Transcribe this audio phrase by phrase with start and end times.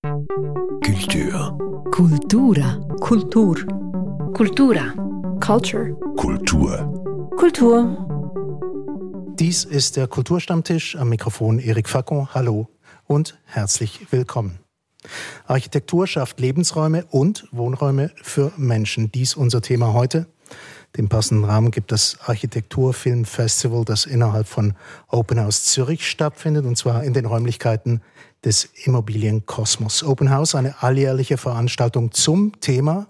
[0.00, 1.58] Kultur.
[1.90, 2.78] Kultura.
[3.00, 3.66] Kultur.
[4.32, 4.94] Kultura.
[5.40, 5.92] Culture.
[6.16, 7.30] Kultur.
[7.36, 8.06] Kultur.
[9.40, 12.28] Dies ist der Kulturstammtisch am Mikrofon Erik Facon.
[12.32, 12.68] Hallo
[13.08, 14.60] und herzlich willkommen.
[15.46, 19.10] Architektur schafft Lebensräume und Wohnräume für Menschen.
[19.10, 20.28] Dies unser Thema heute.
[20.96, 24.74] Den passenden Rahmen gibt das Architekturfilmfestival, das innerhalb von
[25.08, 28.00] Open House Zürich stattfindet, und zwar in den Räumlichkeiten
[28.44, 30.02] des Immobilienkosmos.
[30.02, 33.06] Open House, eine alljährliche Veranstaltung zum Thema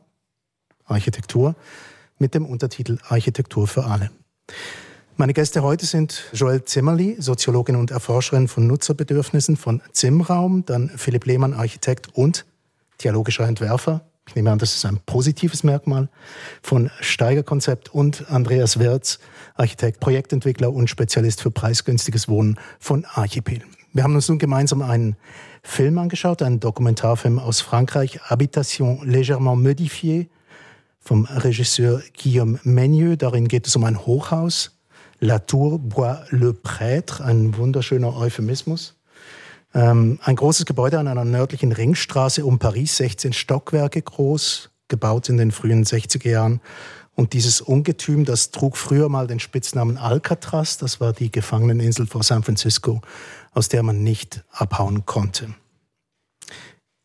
[0.84, 1.54] Architektur
[2.18, 4.10] mit dem Untertitel Architektur für alle.
[5.16, 11.26] Meine Gäste heute sind Joel Zimmerli, Soziologin und Erforscherin von Nutzerbedürfnissen von Zimraum, dann Philipp
[11.26, 12.46] Lehmann, Architekt und
[13.02, 14.02] dialogischer Entwerfer.
[14.28, 16.10] Ich nehme an, das ist ein positives Merkmal
[16.62, 19.18] von Steigerkonzept und Andreas Wirz,
[19.54, 23.62] Architekt, Projektentwickler und Spezialist für preisgünstiges Wohnen von Archipel.
[23.94, 25.16] Wir haben uns nun gemeinsam einen
[25.62, 30.28] Film angeschaut, einen Dokumentarfilm aus Frankreich, Habitation légèrement modifiée,
[31.00, 33.16] vom Regisseur Guillaume Menieux.
[33.16, 34.78] Darin geht es um ein Hochhaus,
[35.20, 38.97] La Tour Bois le Prêtre, ein wunderschöner Euphemismus.
[39.74, 45.36] Ähm, ein großes Gebäude an einer nördlichen Ringstraße um Paris, 16 Stockwerke groß, gebaut in
[45.36, 46.60] den frühen 60er Jahren.
[47.14, 52.22] Und dieses Ungetüm, das trug früher mal den Spitznamen Alcatraz, das war die Gefangeneninsel vor
[52.22, 53.02] San Francisco,
[53.52, 55.54] aus der man nicht abhauen konnte.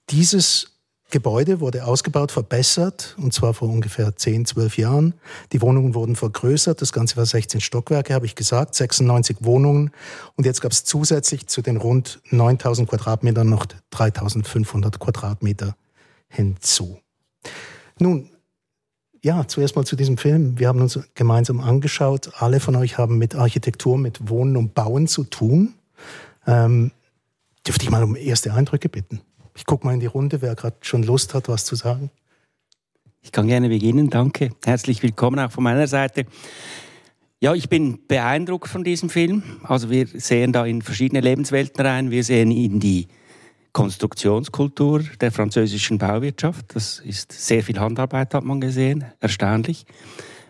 [0.10, 0.73] Dieses
[1.14, 5.14] Gebäude wurde ausgebaut, verbessert, und zwar vor ungefähr 10, 12 Jahren.
[5.52, 9.92] Die Wohnungen wurden vergrößert, das Ganze war 16 Stockwerke, habe ich gesagt, 96 Wohnungen.
[10.36, 15.76] Und jetzt gab es zusätzlich zu den rund 9000 Quadratmetern noch 3500 Quadratmeter
[16.30, 16.98] hinzu.
[18.00, 18.30] Nun,
[19.22, 20.58] ja, zuerst mal zu diesem Film.
[20.58, 22.32] Wir haben uns gemeinsam angeschaut.
[22.42, 25.76] Alle von euch haben mit Architektur, mit Wohnen und Bauen zu tun.
[26.48, 26.92] Ähm,
[27.68, 29.22] dürfte ich mal um erste Eindrücke bitten?
[29.56, 32.10] Ich gucke mal in die Runde, wer gerade schon Lust hat, was zu sagen.
[33.22, 34.50] Ich kann gerne beginnen, danke.
[34.66, 36.26] Herzlich willkommen auch von meiner Seite.
[37.40, 39.44] Ja, ich bin beeindruckt von diesem Film.
[39.64, 42.10] Also wir sehen da in verschiedene Lebenswelten rein.
[42.10, 43.08] Wir sehen in die
[43.74, 46.76] Konstruktionskultur der französischen Bauwirtschaft.
[46.76, 49.06] Das ist sehr viel Handarbeit, hat man gesehen.
[49.20, 49.86] Erstaunlich.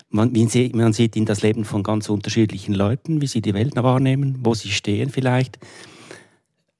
[0.10, 0.32] Man,
[0.74, 4.54] man sieht in das Leben von ganz unterschiedlichen Leuten, wie sie die Welt wahrnehmen, wo
[4.54, 5.58] sie stehen vielleicht.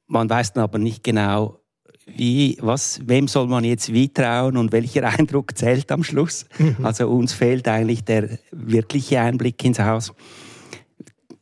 [0.08, 1.63] Man weiß dann aber nicht genau,
[2.06, 6.46] wie, was, wem soll man jetzt wie trauen und welcher Eindruck zählt am Schluss.
[6.58, 6.78] Mhm.
[6.84, 10.14] Also uns fehlt eigentlich der wirkliche Einblick ins Haus.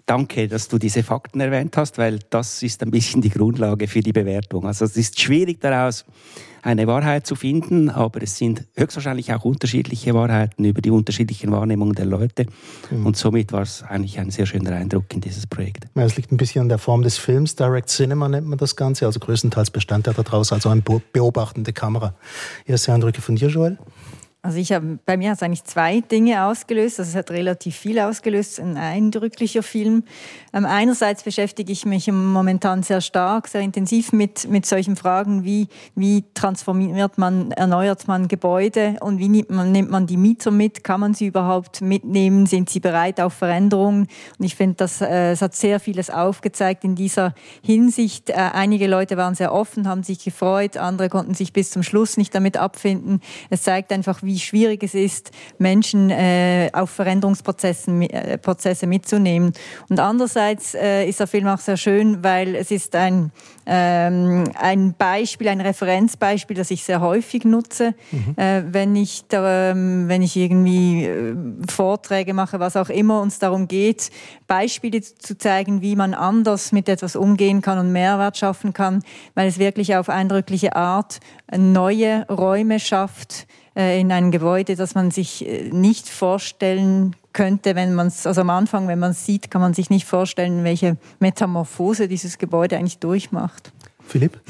[0.06, 4.02] Danke, dass du diese Fakten erwähnt hast, weil das ist ein bisschen die Grundlage für
[4.02, 4.66] die Bewertung.
[4.66, 6.06] Also es ist schwierig daraus
[6.64, 11.96] eine Wahrheit zu finden, aber es sind höchstwahrscheinlich auch unterschiedliche Wahrheiten über die unterschiedlichen Wahrnehmungen
[11.96, 12.46] der Leute.
[12.90, 13.06] Mhm.
[13.06, 15.86] Und somit war es eigentlich ein sehr schöner Eindruck in dieses Projekt.
[15.96, 17.56] Ja, es liegt ein bisschen an der Form des Films.
[17.56, 19.06] Direct Cinema nennt man das Ganze.
[19.06, 22.14] Also größtenteils bestand er daraus, also eine beobachtende Kamera.
[22.66, 23.78] Erste Eindrücke von dir, Joel?
[24.44, 27.00] Also ich habe, bei mir hat es eigentlich zwei Dinge ausgelöst.
[27.00, 30.04] Also es hat relativ viel ausgelöst, ein eindrücklicher Film.
[30.52, 35.68] Ähm, einerseits beschäftige ich mich momentan sehr stark, sehr intensiv mit, mit solchen Fragen wie,
[35.94, 40.84] wie transformiert man, erneuert man Gebäude und wie nimmt man, nimmt man die Mieter mit?
[40.84, 42.48] Kann man sie überhaupt mitnehmen?
[42.48, 44.08] Sind sie bereit auf Veränderungen?
[44.40, 48.32] Und ich finde, das, äh, es hat sehr vieles aufgezeigt in dieser Hinsicht.
[48.32, 52.18] Äh, einige Leute waren sehr offen, haben sich gefreut, andere konnten sich bis zum Schluss
[52.18, 53.22] nicht damit abfinden.
[53.52, 59.52] Es zeigt einfach, wie wie schwierig es ist, Menschen äh, auf Veränderungsprozesse äh, Prozesse mitzunehmen.
[59.90, 63.32] Und andererseits äh, ist der Film auch sehr schön, weil es ist ein,
[63.66, 68.36] ähm, ein Beispiel, ein Referenzbeispiel, das ich sehr häufig nutze, mhm.
[68.38, 71.36] äh, wenn, ich da, ähm, wenn ich irgendwie äh,
[71.70, 74.12] Vorträge mache, was auch immer uns darum geht,
[74.48, 79.04] Beispiele zu zeigen, wie man anders mit etwas umgehen kann und Mehrwert schaffen kann,
[79.36, 81.20] weil es wirklich auf eindrückliche Art
[81.54, 87.96] neue Räume schafft, äh, in einem Gebäude, das man sich äh, nicht vorstellen könnte, wenn
[87.96, 90.98] man es, also am Anfang, wenn man es sieht, kann man sich nicht vorstellen, welche
[91.20, 93.72] Metamorphose dieses Gebäude eigentlich durchmacht.
[94.06, 94.42] Philipp?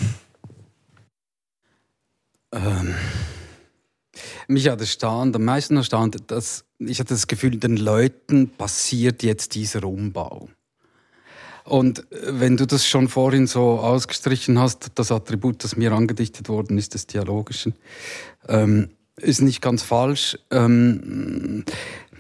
[2.52, 2.96] Ähm,
[4.48, 9.54] mich hat erstaunt, am meisten erstaunt, dass ich hatte das Gefühl, den Leuten passiert jetzt
[9.54, 10.50] dieser Umbau.
[11.64, 16.50] Und äh, wenn du das schon vorhin so ausgestrichen hast, das Attribut, das mir angedichtet
[16.50, 17.76] worden ist, des Dialogischen,
[18.48, 20.38] ähm, ist nicht ganz falsch.
[20.50, 21.66] Ähm,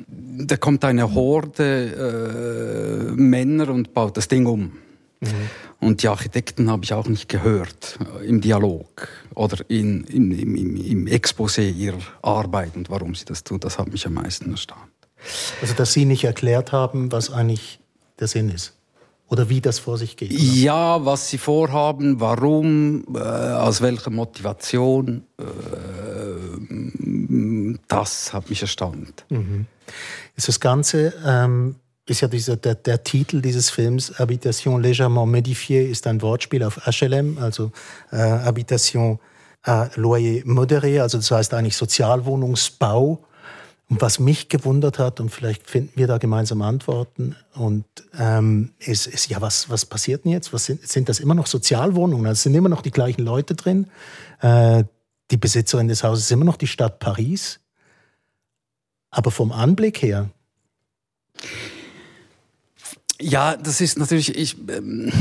[0.07, 4.73] da kommt eine Horde äh, Männer und baut das Ding um.
[5.19, 5.27] Mhm.
[5.79, 10.55] Und die Architekten habe ich auch nicht gehört äh, im Dialog oder in, in, im,
[10.55, 13.59] im, im Exposé ihrer Arbeit und warum sie das tun.
[13.59, 14.81] Das hat mich am meisten erstaunt.
[15.61, 17.79] Also, dass Sie nicht erklärt haben, was eigentlich
[18.19, 18.73] der Sinn ist
[19.31, 20.31] oder wie das vor sich geht?
[20.31, 20.41] Oder?
[20.41, 25.43] Ja, was sie vorhaben, warum, äh, aus welcher Motivation, äh,
[27.87, 29.25] das hat mich erstaunt.
[29.29, 29.67] Mhm.
[30.35, 35.89] Ist das Ganze, ähm, ist ja dieser, der, der, Titel dieses Films, Habitation légèrement modifiée,
[35.89, 37.71] ist ein Wortspiel auf HLM, also
[38.11, 39.17] äh, Habitation
[39.63, 43.23] à loyer modéré, also das heißt eigentlich Sozialwohnungsbau.
[43.91, 47.83] Und was mich gewundert hat, und vielleicht finden wir da gemeinsam Antworten, und
[48.17, 50.53] ähm, ist, ist, ja, was, was passiert denn jetzt?
[50.53, 52.25] Was sind, sind das immer noch Sozialwohnungen?
[52.25, 53.88] Also sind immer noch die gleichen Leute drin.
[54.39, 54.85] Äh,
[55.29, 57.59] die Besitzerin des Hauses ist immer noch die Stadt Paris.
[59.09, 60.29] Aber vom Anblick her.
[63.19, 65.11] Ja, das ist natürlich, ich, ähm,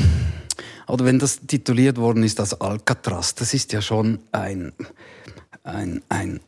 [0.86, 4.72] oder wenn das tituliert worden ist als Alcatraz, das ist ja schon ein,
[5.64, 6.38] ein, ein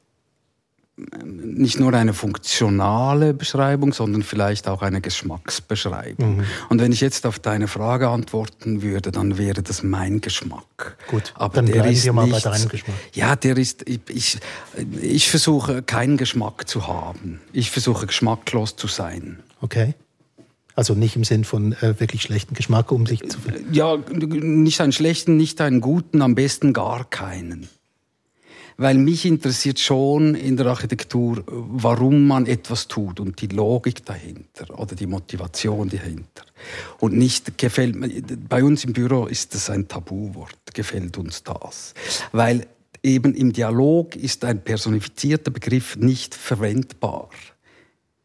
[1.25, 6.39] nicht nur eine funktionale Beschreibung, sondern vielleicht auch eine Geschmacksbeschreibung.
[6.39, 6.45] Mhm.
[6.69, 10.97] Und wenn ich jetzt auf deine Frage antworten würde, dann wäre das mein Geschmack.
[11.09, 12.97] Gut, aber dann der ist wir mal nicht, bei deinem Geschmack.
[13.13, 14.39] Ja, der ist, ich, ich,
[15.01, 17.41] ich versuche keinen Geschmack zu haben.
[17.53, 19.39] Ich versuche geschmacklos zu sein.
[19.61, 19.95] Okay.
[20.75, 23.39] Also nicht im Sinn von äh, wirklich schlechten Geschmack, um sich zu.
[23.73, 27.69] Ja, nicht einen schlechten, nicht einen guten, am besten gar keinen
[28.77, 34.79] weil mich interessiert schon in der Architektur, warum man etwas tut und die Logik dahinter
[34.79, 36.45] oder die Motivation dahinter.
[37.01, 37.97] Und nicht gefällt
[38.49, 41.95] bei uns im Büro ist das ein Tabuwort, gefällt uns das,
[42.33, 42.67] weil
[43.03, 47.31] eben im Dialog ist ein personifizierter Begriff nicht verwendbar.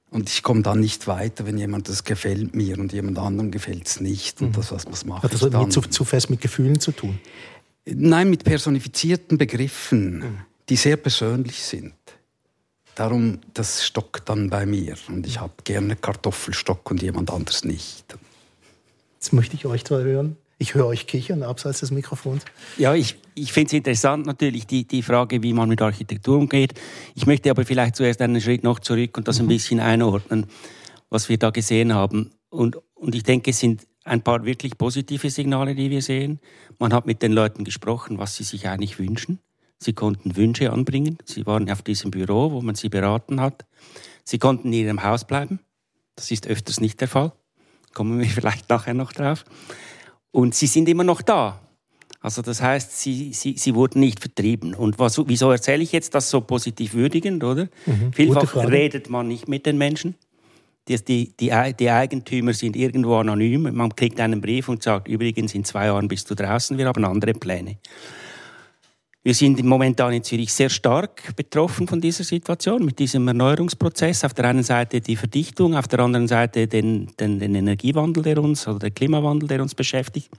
[0.10, 3.88] Und ich komme dann nicht weiter, wenn jemand das gefällt mir und jemand anderem gefällt
[3.88, 4.42] es nicht.
[4.42, 4.54] Und mhm.
[4.54, 5.24] das, was man macht.
[5.24, 7.20] Hat das nicht zu, zu fest mit Gefühlen zu tun?
[7.96, 10.38] Nein, mit personifizierten Begriffen, mhm.
[10.68, 11.94] die sehr persönlich sind.
[12.96, 14.96] Darum, das stockt dann bei mir.
[15.08, 18.18] Und ich habe gerne Kartoffelstock und jemand anderes nicht.
[19.14, 20.36] Jetzt möchte ich euch zwei hören.
[20.60, 22.44] Ich höre euch kichern abseits des Mikrofons.
[22.78, 26.74] Ja, ich, ich finde es interessant natürlich, die, die Frage, wie man mit Architektur umgeht.
[27.14, 29.46] Ich möchte aber vielleicht zuerst einen Schritt noch zurück und das mhm.
[29.46, 30.48] ein bisschen einordnen,
[31.12, 32.32] was wir da gesehen haben.
[32.50, 36.40] Und, und ich denke, es sind ein paar wirklich positive Signale, die wir sehen.
[36.80, 39.40] Man hat mit den Leuten gesprochen, was sie sich eigentlich wünschen.
[39.80, 41.18] Sie konnten Wünsche anbringen.
[41.26, 43.66] Sie waren auf diesem Büro, wo man sie beraten hat.
[44.24, 45.60] Sie konnten in ihrem Haus bleiben.
[46.16, 47.32] Das ist öfters nicht der Fall.
[47.94, 49.46] Kommen wir vielleicht nachher noch drauf.
[50.32, 51.60] Und sie sind immer noch da.
[52.20, 54.74] Also das heißt, sie, sie, sie wurden nicht vertrieben.
[54.74, 57.70] Und was, wieso erzähle ich jetzt das so positiv würdigend, oder?
[57.86, 60.16] Mhm, Vielfach redet man nicht mit den Menschen.
[60.88, 63.74] Die, die, die, Eigentümer sind irgendwo anonym.
[63.74, 67.04] Man kriegt einen Brief und sagt, übrigens, in zwei Jahren bist du draußen, wir haben
[67.04, 67.78] andere Pläne.
[69.28, 74.24] Wir sind momentan in Zürich sehr stark betroffen von dieser Situation, mit diesem Erneuerungsprozess.
[74.24, 78.42] Auf der einen Seite die Verdichtung, auf der anderen Seite den, den, den Energiewandel, der
[78.42, 80.32] uns, oder der Klimawandel, der uns beschäftigt.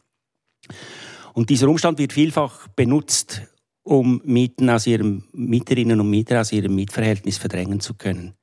[1.34, 3.42] Und dieser Umstand wird vielfach benutzt,
[3.82, 8.34] um Mieten aus ihrem, Mieterinnen und Mieter aus ihrem Mietverhältnis verdrängen zu können.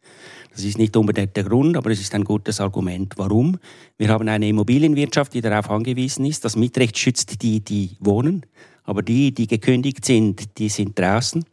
[0.56, 3.14] Das ist nicht unbedingt der Grund, aber es ist ein gutes Argument.
[3.18, 3.58] Warum?
[3.98, 6.46] Wir haben eine Immobilienwirtschaft, die darauf angewiesen ist.
[6.46, 8.46] Das Mietrecht schützt die, die wohnen,
[8.86, 11.44] aber die, die gekündigt sind, die sind draußen.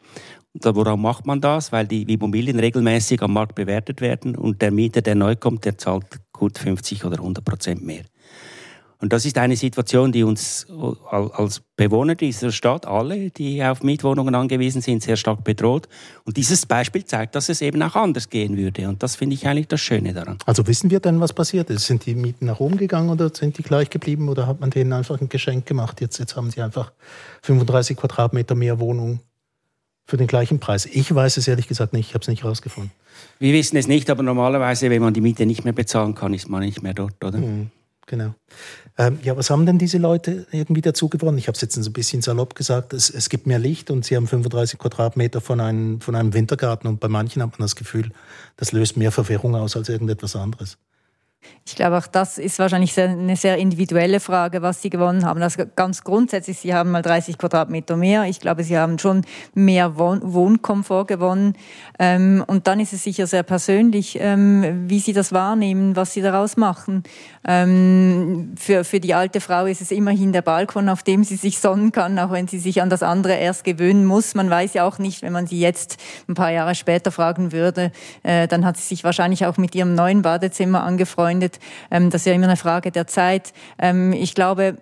[0.52, 1.72] Und woran macht man das?
[1.72, 5.76] Weil die Immobilien regelmäßig am Markt bewertet werden und der Mieter, der neu kommt, der
[5.78, 8.04] zahlt gut 50 oder 100 Prozent mehr.
[9.02, 10.64] Und das ist eine Situation, die uns
[11.10, 15.88] als Bewohner dieser Stadt, alle, die auf Mietwohnungen angewiesen sind, sehr stark bedroht.
[16.25, 18.88] Und dieses Beispiel zeigt, dass es eben auch anders gehen würde.
[18.88, 20.38] Und das finde ich eigentlich das Schöne daran.
[20.47, 21.85] Also wissen wir denn, was passiert ist?
[21.85, 24.92] Sind die Mieten nach oben gegangen oder sind die gleich geblieben oder hat man denen
[24.92, 26.00] einfach ein Geschenk gemacht?
[26.00, 26.92] Jetzt, jetzt haben sie einfach
[27.42, 29.18] 35 Quadratmeter mehr Wohnung
[30.04, 30.87] für den gleichen Preis.
[30.87, 32.92] Ich weiß es ehrlich gesagt nicht, ich habe es nicht herausgefunden.
[33.40, 36.49] Wir wissen es nicht, aber normalerweise, wenn man die Miete nicht mehr bezahlen kann, ist
[36.49, 37.38] man nicht mehr dort, oder?
[37.38, 37.73] Mhm.
[38.12, 38.35] Genau.
[38.99, 41.38] Ähm, ja, was haben denn diese Leute irgendwie dazu gewonnen?
[41.38, 44.16] Ich habe es jetzt ein bisschen salopp gesagt, es, es, gibt mehr Licht und sie
[44.16, 48.12] haben 35 Quadratmeter von einem, von einem Wintergarten und bei manchen hat man das Gefühl,
[48.59, 50.76] das löst mehr Verwirrung aus als irgendetwas anderes.
[51.64, 55.40] Ich glaube, auch das ist wahrscheinlich eine sehr individuelle Frage, was Sie gewonnen haben.
[55.42, 58.25] Also ganz grundsätzlich, Sie haben mal 30 Quadratmeter mehr.
[58.25, 59.22] Ich glaube, Sie haben schon
[59.54, 61.54] mehr Wohnkomfort gewonnen.
[61.99, 66.20] Ähm, und dann ist es sicher sehr persönlich, ähm, wie Sie das wahrnehmen, was Sie
[66.20, 67.04] daraus machen.
[67.46, 71.58] Ähm, für, für die alte Frau ist es immerhin der Balkon, auf dem sie sich
[71.58, 74.34] sonnen kann, auch wenn sie sich an das andere erst gewöhnen muss.
[74.34, 75.96] Man weiß ja auch nicht, wenn man sie jetzt
[76.28, 77.90] ein paar Jahre später fragen würde,
[78.22, 81.59] äh, dann hat sie sich wahrscheinlich auch mit ihrem neuen Badezimmer angefreundet geredet.
[81.91, 83.53] Ähm, das ist ja immer eine Frage der Zeit.
[83.79, 84.77] Ähm, ich glaube,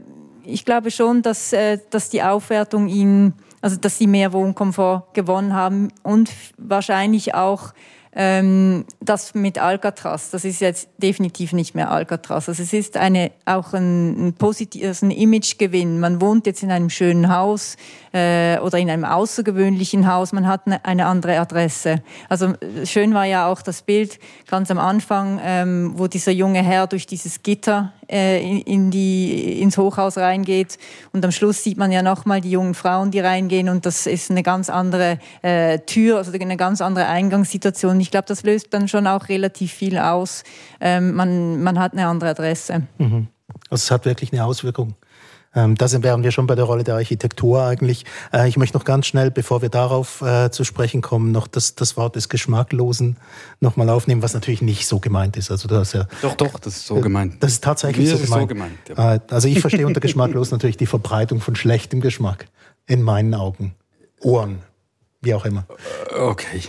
[0.44, 5.54] ich glaube schon, dass, äh, dass die Aufwertung ihnen, also dass sie mehr Wohnkomfort gewonnen
[5.54, 7.72] haben und wahrscheinlich auch
[8.12, 12.48] ähm, das mit Alcatraz, das ist jetzt definitiv nicht mehr Alcatraz.
[12.48, 16.00] Also es ist eine, auch ein, ein positives ein Imagegewinn.
[16.00, 17.76] Man wohnt jetzt in einem schönen Haus
[18.12, 20.32] äh, oder in einem außergewöhnlichen Haus.
[20.32, 22.02] Man hat eine, eine andere Adresse.
[22.28, 26.88] Also schön war ja auch das Bild ganz am Anfang, ähm, wo dieser junge Herr
[26.88, 30.78] durch dieses Gitter äh, in, die, ins Hochhaus reingeht.
[31.12, 33.68] Und am Schluss sieht man ja nochmal die jungen Frauen, die reingehen.
[33.68, 38.00] Und das ist eine ganz andere äh, Tür, also eine ganz andere Eingangssituation.
[38.00, 40.42] Ich glaube, das löst dann schon auch relativ viel aus.
[40.80, 42.82] Ähm, man, man hat eine andere Adresse.
[42.98, 43.28] Mhm.
[43.68, 44.94] Also es hat wirklich eine Auswirkung.
[45.54, 48.04] Ähm, da wären wir schon bei der Rolle der Architektur eigentlich.
[48.32, 51.74] Äh, ich möchte noch ganz schnell, bevor wir darauf äh, zu sprechen kommen, noch das,
[51.74, 53.16] das Wort des Geschmacklosen
[53.58, 55.50] nochmal aufnehmen, was natürlich nicht so gemeint ist.
[55.50, 57.42] Also das ja, doch, doch, das ist so äh, gemeint.
[57.42, 58.42] Das ist tatsächlich so gemeint.
[58.42, 58.78] so gemeint.
[58.88, 59.14] Ja.
[59.14, 62.46] Äh, also ich verstehe unter geschmacklos natürlich die Verbreitung von schlechtem Geschmack
[62.86, 63.74] in meinen Augen.
[64.22, 64.60] Ohren,
[65.22, 65.66] wie auch immer.
[66.18, 66.62] Okay.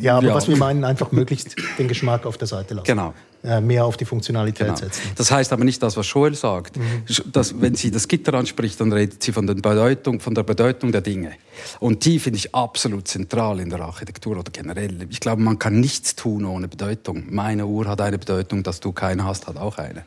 [0.00, 0.34] Ja, aber ja.
[0.34, 2.86] was wir meinen, einfach möglichst den Geschmack auf der Seite lassen.
[2.86, 3.14] Genau.
[3.42, 4.78] Äh, mehr auf die Funktionalität genau.
[4.78, 5.02] setzen.
[5.16, 6.78] Das heißt aber nicht das, was Joel sagt.
[6.78, 7.04] Mhm.
[7.32, 10.92] Dass, wenn sie das Gitter anspricht, dann redet sie von der, Bedeutung, von der Bedeutung
[10.92, 11.32] der Dinge.
[11.80, 15.06] Und die finde ich absolut zentral in der Architektur oder generell.
[15.10, 17.24] Ich glaube, man kann nichts tun ohne Bedeutung.
[17.28, 20.04] Meine Uhr hat eine Bedeutung, dass du keine hast, hat auch eine.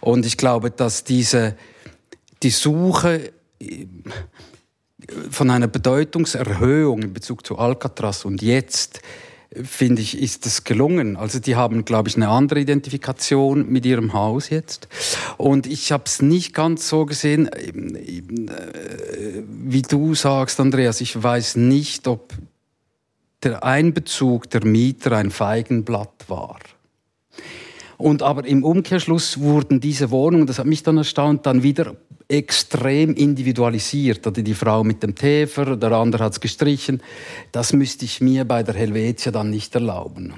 [0.00, 1.56] Und ich glaube, dass diese,
[2.42, 3.32] die Suche
[5.30, 9.00] von einer Bedeutungserhöhung in Bezug zu Alcatraz und jetzt
[9.62, 11.16] finde ich, ist es gelungen.
[11.16, 14.88] Also die haben, glaube ich, eine andere Identifikation mit ihrem Haus jetzt.
[15.36, 17.72] Und ich habe es nicht ganz so gesehen, äh,
[19.48, 21.00] wie du sagst, Andreas.
[21.00, 22.32] Ich weiß nicht, ob
[23.42, 26.58] der Einbezug der Mieter ein Feigenblatt war.
[27.98, 31.96] Und aber im Umkehrschluss wurden diese Wohnungen, das hat mich dann erstaunt, dann wieder
[32.28, 34.26] extrem individualisiert.
[34.26, 37.02] Oder die Frau mit dem Täfer, der andere hat es gestrichen.
[37.52, 40.34] Das müsste ich mir bei der Helvetia dann nicht erlauben.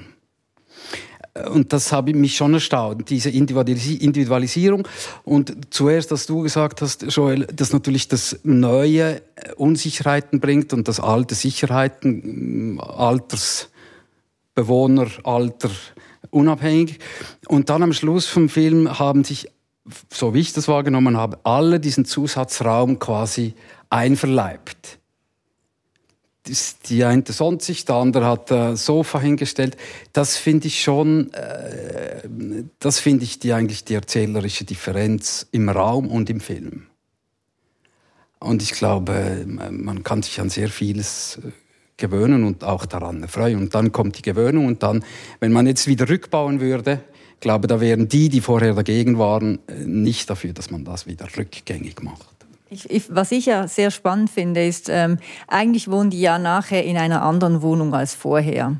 [1.51, 4.87] Und das habe mich schon erstaunt, diese Individualisierung.
[5.23, 9.21] Und zuerst, dass du gesagt hast, Joel, dass natürlich das Neue
[9.55, 15.69] Unsicherheiten bringt und das Alte Sicherheiten, Altersbewohner, Alter
[16.29, 16.99] unabhängig.
[17.47, 19.49] Und dann am Schluss vom Film haben sich
[20.11, 23.53] so wie ich das wahrgenommen habe, alle diesen Zusatzraum quasi
[23.89, 24.99] einverleibt.
[26.85, 29.77] Die eine sonnt sich, der andere hat ein Sofa hingestellt.
[30.13, 32.27] Das finde ich schon, äh,
[32.79, 36.87] das finde ich die, eigentlich die erzählerische Differenz im Raum und im Film.
[38.39, 41.51] Und ich glaube, man kann sich an sehr vieles äh,
[41.99, 43.59] gewöhnen und auch daran erfreuen.
[43.59, 45.03] Und dann kommt die Gewöhnung und dann,
[45.39, 47.01] wenn man jetzt wieder rückbauen würde,
[47.39, 52.01] glaube, da wären die, die vorher dagegen waren, nicht dafür, dass man das wieder rückgängig
[52.01, 52.27] macht.
[52.69, 56.83] Ich, ich, was ich ja sehr spannend finde, ist, ähm, eigentlich wohnen die ja nachher
[56.83, 58.79] in einer anderen Wohnung als vorher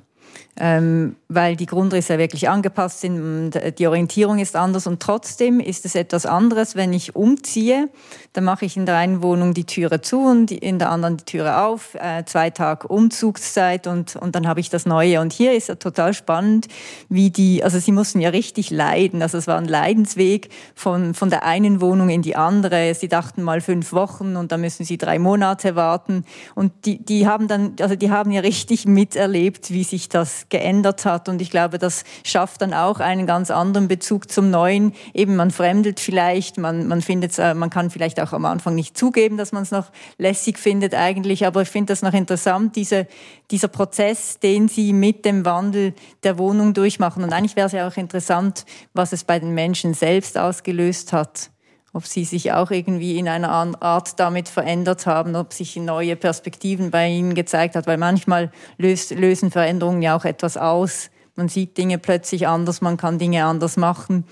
[0.60, 5.94] ähm, weil die Grundrisse wirklich angepasst sind, die Orientierung ist anders und trotzdem ist es
[5.94, 7.90] etwas anderes, wenn ich umziehe,
[8.34, 11.26] dann mache ich in der einen Wohnung die Türe zu und in der anderen die
[11.26, 15.22] Türe auf, äh, zwei Tage Umzugszeit und, und dann habe ich das Neue.
[15.22, 16.68] Und hier ist ja total spannend,
[17.10, 21.30] wie die, also sie mussten ja richtig leiden, also es war ein Leidensweg von, von
[21.30, 22.96] der einen Wohnung in die andere.
[22.96, 27.28] Sie dachten mal fünf Wochen und dann müssen sie drei Monate warten und die, die
[27.28, 31.19] haben dann, also die haben ja richtig miterlebt, wie sich das geändert hat.
[31.28, 34.94] Und ich glaube, das schafft dann auch einen ganz anderen Bezug zum Neuen.
[35.14, 38.98] Eben, man fremdelt vielleicht, man, man findet äh, man kann vielleicht auch am Anfang nicht
[38.98, 41.46] zugeben, dass man es noch lässig findet eigentlich.
[41.46, 43.08] Aber ich finde das noch interessant, diese,
[43.52, 47.24] dieser Prozess, den Sie mit dem Wandel der Wohnung durchmachen.
[47.24, 51.50] Und eigentlich wäre es ja auch interessant, was es bei den Menschen selbst ausgelöst hat
[51.94, 56.92] ob sie sich auch irgendwie in einer Art damit verändert haben, ob sich neue Perspektiven
[56.92, 61.10] bei ihnen gezeigt hat, weil manchmal löst, lösen Veränderungen ja auch etwas aus.
[61.36, 64.26] Man sieht Dinge plötzlich anders, man kann Dinge anders machen.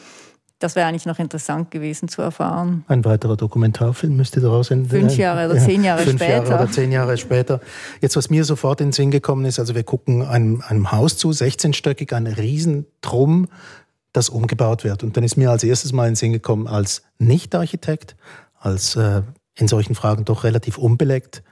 [0.60, 2.84] Das wäre eigentlich noch interessant gewesen zu erfahren.
[2.88, 5.02] Ein weiterer Dokumentarfilm müsste daraus entstehen.
[5.02, 6.50] Fünf Jahre oder zehn Jahre fünf später.
[6.50, 7.62] Jahre oder zehn Jahre später.
[8.02, 11.16] Jetzt, was mir sofort in den Sinn gekommen ist, also wir gucken einem, einem Haus
[11.16, 13.50] zu, 16-stöckig, ein Riesentrum,
[14.18, 15.04] das umgebaut wird.
[15.04, 18.16] Und dann ist mir als erstes mal in den Sinn gekommen, als Nicht-Architekt,
[18.60, 19.22] als äh,
[19.56, 21.44] in solchen Fragen doch relativ unbeleckt,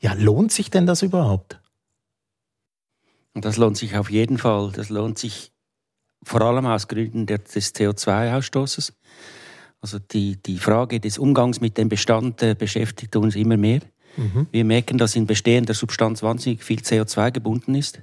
[0.00, 1.60] ja, lohnt sich denn das überhaupt?
[3.34, 4.72] Das lohnt sich auf jeden Fall.
[4.72, 5.52] Das lohnt sich
[6.22, 8.92] vor allem aus Gründen des CO2-Ausstoßes.
[9.80, 13.80] Also die, die Frage des Umgangs mit dem Bestand äh, beschäftigt uns immer mehr.
[14.16, 14.46] Mhm.
[14.50, 18.00] Wir merken, dass in bestehender Substanz wahnsinnig viel CO2 gebunden ist.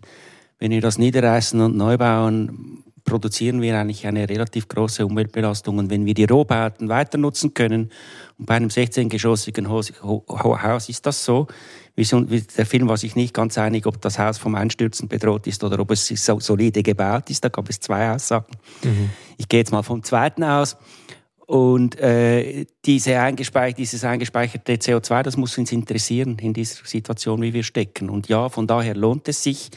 [0.60, 5.78] Wenn wir das niederreißen und neu bauen, produzieren wir eigentlich eine relativ große Umweltbelastung.
[5.78, 7.92] Und wenn wir die Rohbauten weiter nutzen können,
[8.38, 11.48] und bei einem 16-geschossigen Haus ist das so,
[11.96, 15.64] wie der Film war sich nicht ganz einig, ob das Haus vom Einstürzen bedroht ist
[15.64, 17.46] oder ob es so solide gebaut ist.
[17.46, 18.52] Da gab es zwei Aussagen.
[18.84, 19.12] Mhm.
[19.38, 20.76] Ich gehe jetzt mal vom zweiten aus.
[21.46, 27.54] Und äh, diese eingespeich dieses eingespeicherte CO2, das muss uns interessieren in dieser Situation, wie
[27.54, 28.10] wir stecken.
[28.10, 29.70] Und ja, von daher lohnt es sich,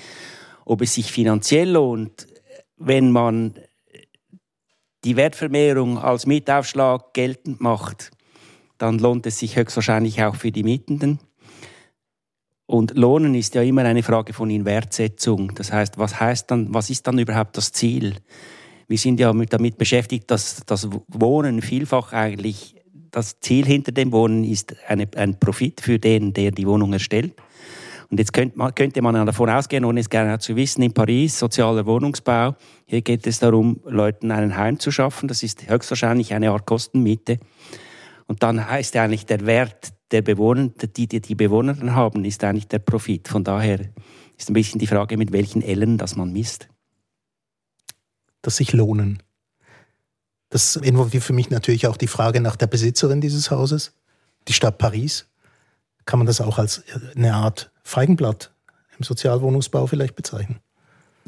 [0.65, 2.27] ob es sich finanziell lohnt,
[2.79, 3.55] wenn man
[5.05, 8.11] die Wertvermehrung als Mietaufschlag geltend macht,
[8.79, 11.19] dann lohnt es sich höchstwahrscheinlich auch für die Mietenden.
[12.67, 15.55] Und Lohnen ist ja immer eine Frage von Inwertsetzung.
[15.55, 18.17] Das heißt, was heißt dann, was ist dann überhaupt das Ziel?
[18.87, 22.77] Wir sind ja damit beschäftigt, dass das Wohnen vielfach eigentlich
[23.11, 27.35] das Ziel hinter dem Wohnen ist eine, ein Profit für den, der die Wohnung erstellt.
[28.11, 31.39] Und jetzt könnte man, könnte man davon ausgehen, ohne es gerne zu wissen, in Paris,
[31.39, 35.29] sozialer Wohnungsbau, hier geht es darum, Leuten einen Heim zu schaffen.
[35.29, 37.39] Das ist höchstwahrscheinlich eine Art Kostenmiete.
[38.27, 42.69] Und dann heißt eigentlich der Wert der Bewohner, die die, die Bewohner haben, ist eigentlich
[42.69, 43.29] der Profit.
[43.29, 43.81] Von daher
[44.39, 46.69] ist ein bisschen die Frage, mit welchen Ellen das man misst.
[48.41, 49.23] Das sich lohnen.
[50.49, 53.93] Das involviert für mich natürlich auch die Frage nach der Besitzerin dieses Hauses,
[54.47, 55.27] die Stadt Paris.
[56.07, 56.83] Kann man das auch als
[57.15, 58.53] eine Art Feigenblatt
[58.99, 60.61] im Sozialwohnungsbau vielleicht bezeichnen.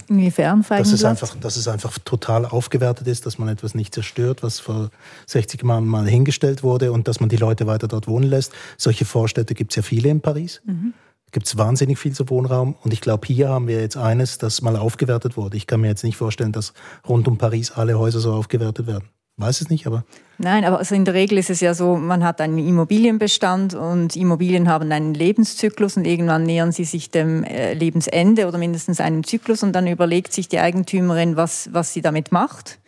[0.08, 0.92] Inwiefern Feigenblatt?
[0.92, 4.60] Dass es, einfach, dass es einfach total aufgewertet ist, dass man etwas nicht zerstört, was
[4.60, 4.90] vor
[5.26, 8.52] 60 Jahren mal hingestellt wurde und dass man die Leute weiter dort wohnen lässt.
[8.76, 10.60] Solche Vorstädte gibt es ja viele in Paris.
[10.66, 10.92] Mhm.
[11.32, 12.76] Gibt es wahnsinnig viel zu Wohnraum.
[12.82, 15.56] Und ich glaube, hier haben wir jetzt eines, das mal aufgewertet wurde.
[15.56, 16.74] Ich kann mir jetzt nicht vorstellen, dass
[17.08, 20.04] rund um Paris alle Häuser so aufgewertet werden weiß es nicht, aber.
[20.38, 24.16] Nein, aber also in der Regel ist es ja so, man hat einen Immobilienbestand und
[24.16, 29.24] Immobilien haben einen Lebenszyklus und irgendwann nähern sie sich dem äh, Lebensende oder mindestens einen
[29.24, 32.78] Zyklus und dann überlegt sich die Eigentümerin, was, was sie damit macht.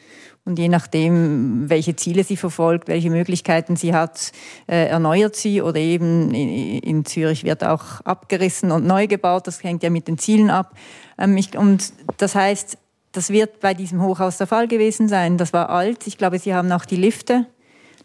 [0.44, 4.32] Und je nachdem, welche Ziele sie verfolgt, welche Möglichkeiten sie hat,
[4.66, 9.46] äh, erneuert sie oder eben in, Zürich wird auch abgerissen und neu gebaut.
[9.46, 10.74] Das hängt ja mit den Zielen ab.
[11.16, 12.76] Ähm, und das heißt,
[13.12, 15.38] das wird bei diesem Hochhaus der Fall gewesen sein.
[15.38, 16.06] Das war alt.
[16.06, 17.46] Ich glaube, Sie haben auch die Lifte.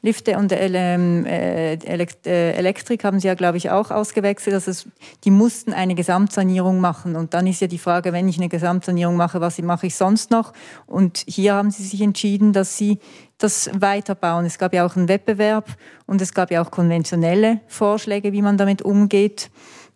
[0.01, 4.53] Lifte und ähm, äh, äh, Elektrik haben sie ja, glaube ich, auch ausgewechselt.
[4.53, 4.89] Also
[5.23, 7.15] die mussten eine Gesamtsanierung machen.
[7.15, 10.29] Und dann ist ja die Frage, wenn ich eine Gesamtsanierung mache, was mache ich sonst
[10.29, 10.53] noch?
[10.85, 12.99] Und hier haben sie sich entschieden, dass sie
[13.37, 14.45] das weiterbauen.
[14.45, 15.67] Es gab ja auch einen Wettbewerb
[16.05, 19.49] und es gab ja auch konventionelle Vorschläge, wie man damit umgeht.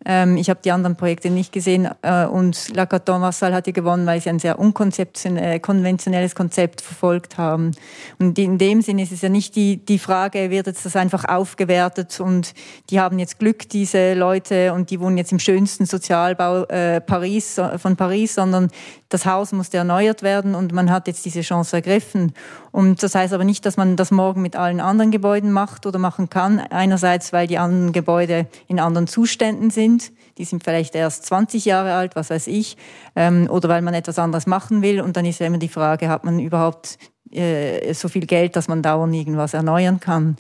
[0.06, 3.74] Ähm, ich habe die anderen Projekte nicht gesehen äh, und La Carton Marçal hat ja
[3.74, 7.72] gewonnen, weil sie ein sehr unkonventionelles Konzept verfolgt haben.
[8.20, 11.26] Und in dem Sinne ist es ja nicht die, die Frage, wird jetzt das einfach
[11.26, 12.54] aufgewertet und
[12.90, 17.60] die haben jetzt Glück, diese Leute, und die wohnen jetzt im schönsten Sozialbau äh, Paris,
[17.78, 18.70] von Paris, sondern
[19.10, 22.34] das Haus musste erneuert werden und man hat jetzt diese Chance ergriffen.
[22.72, 26.00] Und das heißt aber nicht, dass man das morgen mit allen anderen Gebäuden macht oder
[26.00, 26.60] machen kann.
[26.60, 30.12] Einerseits, weil die anderen Gebäude in anderen Zuständen sind.
[30.38, 32.78] Die sind vielleicht erst 20 Jahre alt, was weiß ich.
[33.16, 35.02] Ähm, oder weil man etwas anderes machen will.
[35.02, 36.98] Und dann ist ja immer die Frage, hat man überhaupt
[37.32, 40.38] äh, so viel Geld, dass man dauernd irgendwas erneuern kann?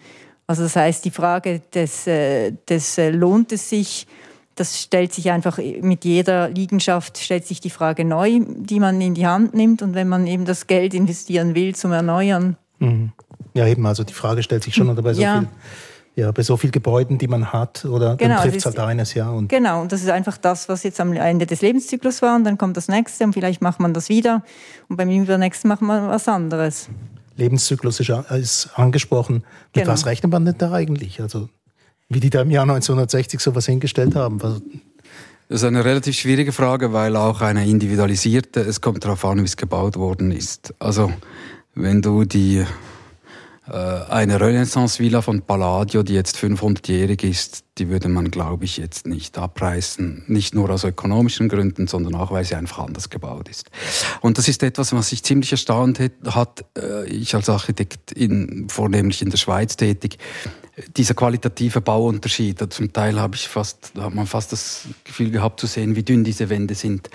[0.47, 4.07] Also das heißt, die Frage des, äh, des äh, lohnt es sich,
[4.61, 9.15] das stellt sich einfach mit jeder Liegenschaft stellt sich die Frage neu, die man in
[9.15, 12.57] die Hand nimmt und wenn man eben das Geld investieren will zum Erneuern.
[12.77, 13.11] Mhm.
[13.55, 15.39] Ja, eben, also die Frage stellt sich schon oder bei so ja.
[15.39, 15.47] viel
[16.13, 19.13] ja, bei so vielen Gebäuden, die man hat, oder genau, dann trifft es halt eines,
[19.13, 19.29] ja.
[19.29, 22.43] Und genau, und das ist einfach das, was jetzt am Ende des Lebenszyklus war, und
[22.43, 24.43] dann kommt das nächste und vielleicht macht man das wieder
[24.89, 26.89] und beim übernächsten macht man was anderes.
[27.37, 29.35] Lebenszyklus ist, ist angesprochen.
[29.73, 29.87] Mit genau.
[29.87, 31.21] was rechnet man denn da eigentlich?
[31.21, 31.47] Also
[32.13, 34.39] wie die da im Jahr 1960 sowas hingestellt haben.
[34.39, 34.61] Das
[35.49, 39.57] ist eine relativ schwierige Frage, weil auch eine individualisierte, es kommt darauf an, wie es
[39.57, 40.73] gebaut worden ist.
[40.79, 41.11] Also
[41.73, 42.65] wenn du die
[43.73, 49.37] eine Renaissance-Villa von Palladio, die jetzt 500-jährig ist, die würde man, glaube ich, jetzt nicht
[49.37, 50.25] abreißen.
[50.27, 53.71] Nicht nur aus ökonomischen Gründen, sondern auch, weil sie einfach anders gebaut ist.
[54.21, 56.65] Und das ist etwas, was sich ziemlich erstaunt hat.
[56.77, 60.17] Äh, ich als Architekt in, vornehmlich in der Schweiz tätig
[60.95, 62.73] dieser qualitative Bauunterschied.
[62.73, 66.23] Zum Teil habe ich fast, hat man fast das Gefühl gehabt zu sehen, wie dünn
[66.23, 67.09] diese Wände sind.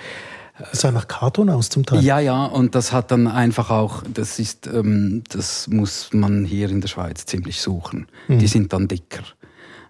[0.59, 2.03] Das sah nach Karton aus zum Teil.
[2.03, 6.71] Ja, ja, und das hat dann einfach auch, das ist, ähm, das muss man hier
[6.71, 8.07] in der Schweiz ziemlich suchen.
[8.29, 8.39] Mhm.
[8.39, 9.23] Die sind dann dicker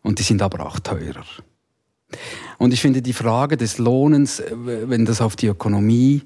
[0.03, 1.25] und die sind aber auch teurer.
[2.59, 4.55] Und ich finde die Frage des Lohnens, äh,
[4.89, 6.23] wenn das auf die Ökonomie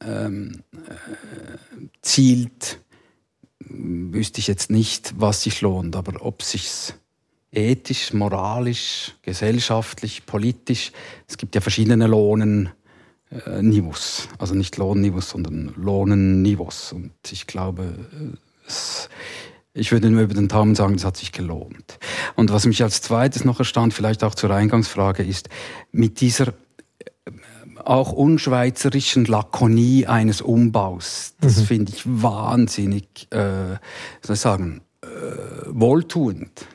[0.00, 2.80] ähm, äh, zielt,
[3.60, 6.92] wüsste ich jetzt nicht, was sich lohnt, aber ob sich
[7.52, 10.92] ethisch, moralisch, gesellschaftlich, politisch,
[11.26, 12.70] es gibt ja verschiedene Lohnen,
[13.46, 14.28] äh, Niveaus.
[14.38, 16.92] Also nicht Lohnniveaus, sondern Lohnenniveaus.
[16.92, 19.08] Und ich glaube, äh, es,
[19.72, 21.98] ich würde nur über den Daumen sagen, es hat sich gelohnt.
[22.34, 25.48] Und was mich als zweites noch erstaunt, vielleicht auch zur Eingangsfrage, ist,
[25.92, 26.54] mit dieser
[27.84, 31.34] auch unschweizerischen Lakonie eines Umbaus.
[31.40, 31.64] Das mhm.
[31.64, 33.76] finde ich wahnsinnig, äh,
[34.22, 35.06] soll ich sagen, äh,
[35.66, 36.66] wohltuend.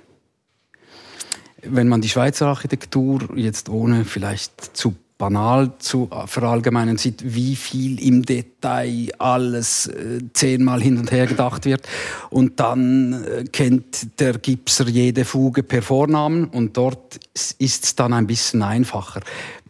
[1.64, 8.04] Wenn man die Schweizer Architektur jetzt ohne vielleicht zu banal zu verallgemeinern sieht, wie viel
[8.04, 11.88] im Detail alles äh, zehnmal hin und her gedacht wird.
[12.32, 17.20] Und dann äh, kennt der Gipser jede Fuge per Vornamen und dort
[17.60, 19.22] ist es dann ein bisschen einfacher.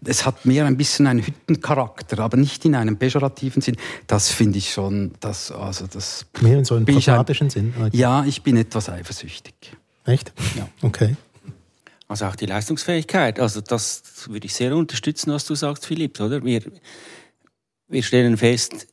[0.06, 3.76] Es hat mehr ein bisschen einen Hüttencharakter, aber nicht in einem pejorativen Sinn.
[4.08, 6.28] Das finde ich schon, das, also das.
[6.40, 7.74] Mehr in so einem pragmatischen Sinn?
[7.92, 9.54] Ja, ich bin etwas eifersüchtig.
[10.06, 10.32] Echt?
[10.58, 10.70] Ja.
[10.82, 11.18] Okay.
[12.12, 13.40] Also auch die Leistungsfähigkeit.
[13.40, 16.44] Also das würde ich sehr unterstützen, was du sagst, Philipp, oder?
[16.44, 16.62] Wir,
[17.88, 18.86] wir stellen fest,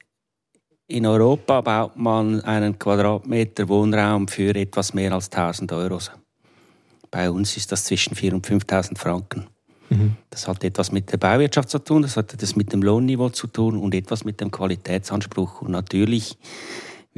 [0.87, 5.98] in Europa baut man einen Quadratmeter Wohnraum für etwas mehr als 1000 Euro.
[7.11, 9.48] Bei uns ist das zwischen 4.000 und 5.000 Franken.
[9.88, 10.14] Mhm.
[10.31, 13.48] Das hat etwas mit der Bauwirtschaft zu tun, das hat etwas mit dem Lohnniveau zu
[13.48, 15.62] tun und etwas mit dem Qualitätsanspruch.
[15.62, 16.38] Und natürlich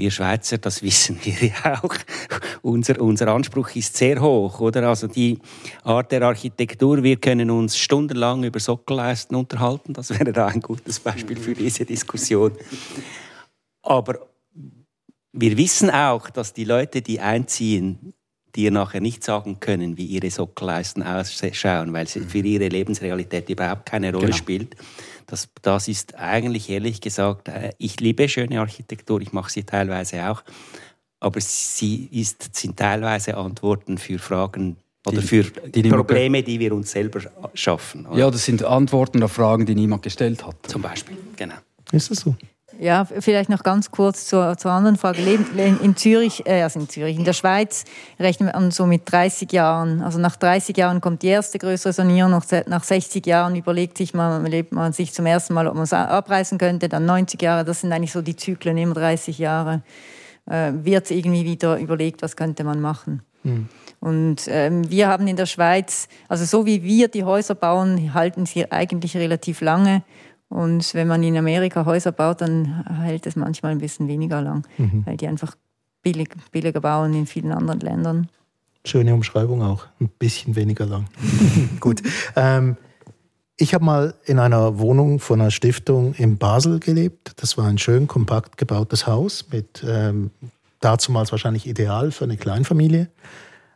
[0.01, 1.95] wir Schweizer, das wissen wir ja auch,
[2.63, 4.89] unser, unser Anspruch ist sehr hoch, oder?
[4.89, 5.39] Also die
[5.85, 10.99] Art der Architektur, wir können uns stundenlang über Sockelleisten unterhalten, das wäre da ein gutes
[11.01, 12.53] Beispiel für diese Diskussion.
[13.83, 14.27] Aber
[15.33, 18.15] wir wissen auch, dass die Leute, die einziehen,
[18.57, 23.87] dir nachher nicht sagen können, wie ihre Sockelleisten ausschauen, weil sie für ihre Lebensrealität überhaupt
[23.87, 24.37] keine Rolle genau.
[24.37, 24.77] spielt.
[25.31, 30.29] Das, das ist eigentlich ehrlich gesagt, äh, ich liebe schöne Architektur, ich mache sie teilweise
[30.29, 30.43] auch,
[31.21, 36.75] aber sie ist, sind teilweise Antworten für Fragen oder für die, die Probleme, die wir
[36.75, 37.21] uns selber
[37.55, 38.07] schaffen.
[38.07, 38.19] Oder?
[38.19, 40.57] Ja, das sind Antworten auf Fragen, die niemand gestellt hat.
[40.67, 41.55] Zum Beispiel, genau.
[41.93, 42.35] Ist das so?
[42.81, 45.21] Ja, vielleicht noch ganz kurz zur, zur anderen Frage.
[45.21, 47.85] In Zürich, äh, also in Zürich, in der Schweiz
[48.19, 50.01] rechnet man so mit 30 Jahren.
[50.01, 54.47] Also nach 30 Jahren kommt die erste größere Sanierung, nach 60 Jahren überlegt sich man,
[54.47, 57.83] lebt man sich zum ersten Mal, ob man es abreißen könnte, dann 90 Jahre, das
[57.83, 59.83] sind eigentlich so die Zyklen, immer 30 Jahre,
[60.47, 63.21] äh, wird irgendwie wieder überlegt, was könnte man machen.
[63.43, 63.69] Mhm.
[64.01, 68.47] Und ähm, wir haben in der Schweiz, also so wie wir die Häuser bauen, halten
[68.47, 70.03] sie eigentlich relativ lange.
[70.51, 74.67] Und wenn man in Amerika Häuser baut, dann hält es manchmal ein bisschen weniger lang,
[74.79, 75.07] mhm.
[75.07, 75.57] weil die einfach
[76.03, 78.29] billig, billiger bauen in vielen anderen Ländern.
[78.85, 81.07] Schöne Umschreibung auch, ein bisschen weniger lang.
[81.81, 82.03] Gut.
[82.35, 82.77] Ähm,
[83.57, 87.33] ich habe mal in einer Wohnung von einer Stiftung in Basel gelebt.
[87.37, 90.31] Das war ein schön kompakt gebautes Haus mit ähm,
[90.81, 93.09] dazumals wahrscheinlich ideal für eine Kleinfamilie.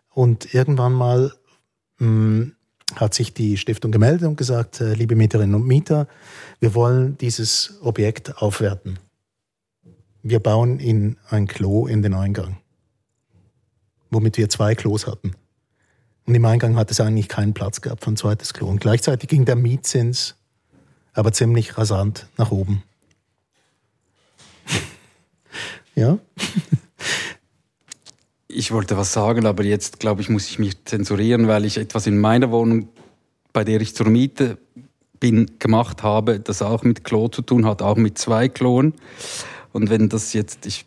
[0.09, 1.33] Und irgendwann mal
[1.99, 2.53] mh, mm,
[2.97, 6.07] hat sich die Stiftung gemeldet und gesagt, äh, liebe Mieterinnen und Mieter,
[6.61, 8.99] wir wollen dieses Objekt aufwerten.
[10.23, 12.59] Wir bauen in ein Klo in den Eingang,
[14.11, 15.33] womit wir zwei Klos hatten.
[16.27, 18.69] Und im Eingang hat es eigentlich keinen Platz gehabt für ein zweites Klo.
[18.69, 20.37] Und gleichzeitig ging der Mietzins
[21.13, 22.83] aber ziemlich rasant nach oben.
[25.95, 26.19] ja?
[28.55, 32.07] Ich wollte was sagen, aber jetzt glaube ich, muss ich mich zensurieren, weil ich etwas
[32.07, 32.89] in meiner Wohnung,
[33.53, 34.59] bei der ich zur Miete
[35.21, 38.95] bin, gemacht habe, das auch mit Klo zu tun hat, auch mit zwei Klonen.
[39.73, 40.87] Und wenn das jetzt, ich,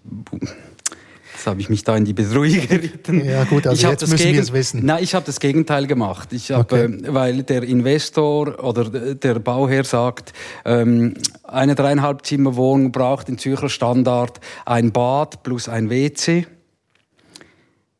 [1.33, 3.25] jetzt habe ich mich da in die Bedrohung geritten.
[3.25, 4.85] Ja gut, also jetzt müssen wir es wissen.
[4.85, 6.31] Nein, ich habe das Gegenteil gemacht.
[6.31, 6.85] Ich habe, okay.
[6.85, 10.33] äh, weil der Investor oder der Bauherr sagt,
[10.65, 16.47] ähm, eine dreieinhalb Zimmer Wohnung braucht in Zürcher Standard ein Bad plus ein WC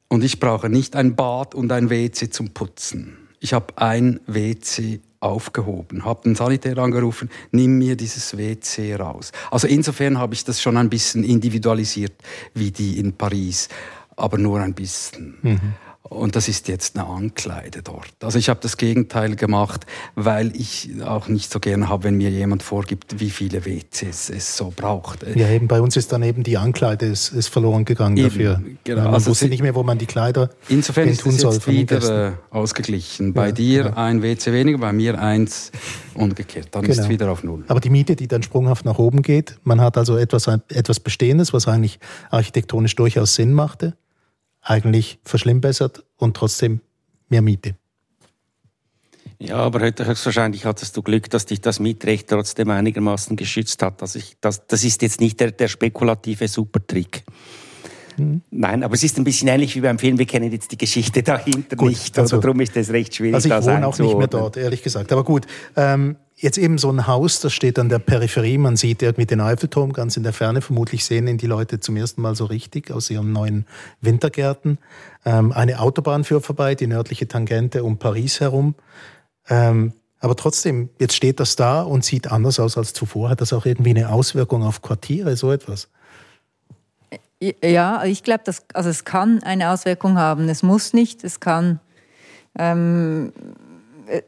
[0.10, 3.17] und ich brauche nicht ein Bad und ein WC zum Putzen.
[3.39, 9.32] Ich habe ein WC aufgehoben, habe den Sanitär angerufen, nimm mir dieses WC raus.
[9.52, 12.13] Also insofern habe ich das schon ein bisschen individualisiert,
[12.54, 13.70] wie die in Paris,
[14.15, 15.38] aber nur ein bisschen.
[15.41, 15.74] Mhm.
[16.10, 18.13] Und das ist jetzt eine Ankleide dort.
[18.24, 22.30] Also ich habe das Gegenteil gemacht, weil ich auch nicht so gerne habe, wenn mir
[22.30, 25.26] jemand vorgibt, wie viele WCs es so braucht.
[25.36, 28.62] Ja, eben bei uns ist dann eben die Ankleide ist, ist verloren gegangen eben, dafür.
[28.84, 29.04] Genau.
[29.04, 32.32] Man also wusste nicht mehr, wo man die Kleider Insofern ist es jetzt wieder äh,
[32.52, 33.34] ausgeglichen.
[33.34, 33.96] Bei ja, dir genau.
[33.98, 35.72] ein WC weniger, bei mir eins
[36.13, 36.70] umgekehrt.
[36.72, 36.93] Dann genau.
[36.93, 37.65] ist es wieder auf Null.
[37.67, 41.54] Aber die Miete, die dann sprunghaft nach oben geht, man hat also etwas, etwas Bestehendes,
[41.54, 43.96] was eigentlich architektonisch durchaus Sinn machte
[44.70, 46.82] eigentlich verschlimmbessert und trotzdem
[47.30, 47.76] mehr Miete.
[49.40, 54.02] Ja, aber höchstwahrscheinlich hattest du Glück, dass dich das Mietrecht trotzdem einigermaßen geschützt hat.
[54.02, 57.24] Also ich, das, das ist jetzt nicht der, der spekulative Supertrick.
[58.18, 58.42] Mhm.
[58.52, 60.18] Nein, aber es ist ein bisschen ähnlich wie beim Film.
[60.18, 62.18] Wir kennen jetzt die Geschichte dahinter gut, nicht.
[62.18, 63.36] Also, darum ist es recht schwierig.
[63.36, 65.12] Also ich wohne auch nicht mehr dort, ehrlich gesagt.
[65.12, 69.02] Aber gut, ähm, jetzt eben so ein Haus, das steht an der Peripherie, man sieht
[69.02, 72.36] irgendwie den Eiffelturm ganz in der Ferne, vermutlich sehen ihn die Leute zum ersten Mal
[72.36, 73.66] so richtig aus ihren neuen
[74.02, 74.78] Wintergärten.
[75.26, 78.76] Ähm, eine Autobahn führt vorbei, die nördliche Tangente um Paris herum.
[79.50, 83.30] Ähm, aber trotzdem, jetzt steht das da und sieht anders aus als zuvor.
[83.30, 85.90] Hat das auch irgendwie eine Auswirkung auf Quartiere, so etwas?
[87.39, 90.50] Ja, ich glaube, also es kann eine Auswirkung haben.
[90.50, 91.80] Es muss nicht, es kann.
[92.58, 93.32] Ähm,
[94.08, 94.23] äh,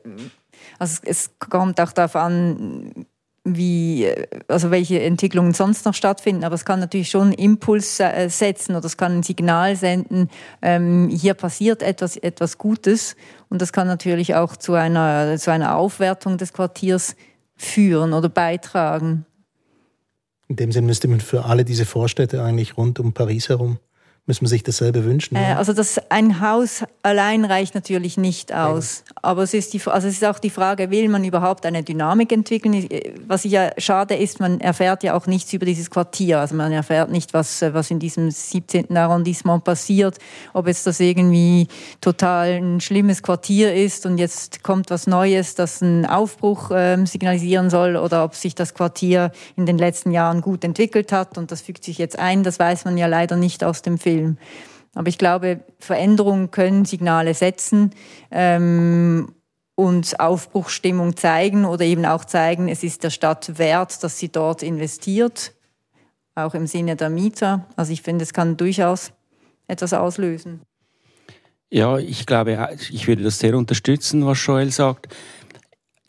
[0.78, 3.06] also es, kommt auch darauf an,
[3.44, 4.08] wie,
[4.48, 6.44] also welche Entwicklungen sonst noch stattfinden.
[6.44, 10.30] Aber es kann natürlich schon einen Impuls äh, setzen oder es kann ein Signal senden,
[10.62, 13.16] ähm, hier passiert etwas, etwas Gutes.
[13.50, 17.16] Und das kann natürlich auch zu einer, zu einer Aufwertung des Quartiers
[17.56, 19.26] führen oder beitragen.
[20.50, 23.78] In dem Sinn müsste man für alle diese Vorstädte eigentlich rund um Paris herum
[24.30, 25.36] Müssen wir sich dasselbe wünschen?
[25.36, 29.04] Äh, also das, ein Haus allein reicht natürlich nicht aus.
[29.08, 29.16] Ja.
[29.24, 32.32] Aber es ist, die, also es ist auch die Frage, will man überhaupt eine Dynamik
[32.32, 32.88] entwickeln?
[33.26, 36.42] Was ja schade ist, man erfährt ja auch nichts über dieses Quartier.
[36.42, 38.96] Also man erfährt nicht, was, was in diesem 17.
[38.96, 40.20] Arrondissement passiert.
[40.54, 41.68] Ob jetzt das irgendwie
[42.00, 47.72] total ein schlimmes Quartier ist und jetzt kommt was Neues, das einen Aufbruch äh, signalisieren
[47.72, 51.62] soll oder ob sich das Quartier in den letzten Jahren gut entwickelt hat und das
[51.62, 52.44] fügt sich jetzt ein.
[52.44, 54.19] Das weiß man ja leider nicht aus dem Film.
[54.20, 54.38] Film.
[54.96, 57.92] Aber ich glaube, Veränderungen können Signale setzen
[58.32, 59.34] ähm,
[59.76, 64.64] und Aufbruchstimmung zeigen oder eben auch zeigen, es ist der Stadt wert, dass sie dort
[64.64, 65.54] investiert,
[66.36, 67.66] auch im Sinne der Mieter.
[67.76, 69.14] Also ich finde, es kann durchaus
[69.68, 70.62] etwas auslösen.
[71.72, 75.16] Ja, ich glaube, ich würde das sehr unterstützen, was Joel sagt.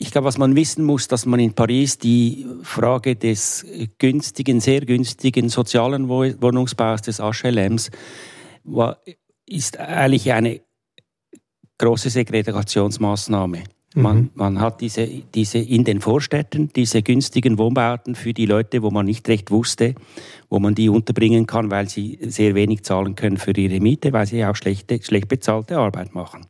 [0.01, 3.63] Ich glaube, was man wissen muss, dass man in Paris die Frage des
[3.99, 7.91] günstigen, sehr günstigen sozialen Wohnungsbaus des HLMs
[8.63, 8.97] war,
[9.45, 10.61] ist eigentlich eine
[11.77, 13.63] große Segregationsmaßnahme.
[13.93, 14.29] Man, mhm.
[14.33, 19.05] man, hat diese, diese in den Vorstädten, diese günstigen Wohnbauten für die Leute, wo man
[19.05, 19.93] nicht recht wusste,
[20.49, 24.25] wo man die unterbringen kann, weil sie sehr wenig zahlen können für ihre Miete, weil
[24.25, 26.47] sie auch schlechte, schlecht bezahlte Arbeit machen.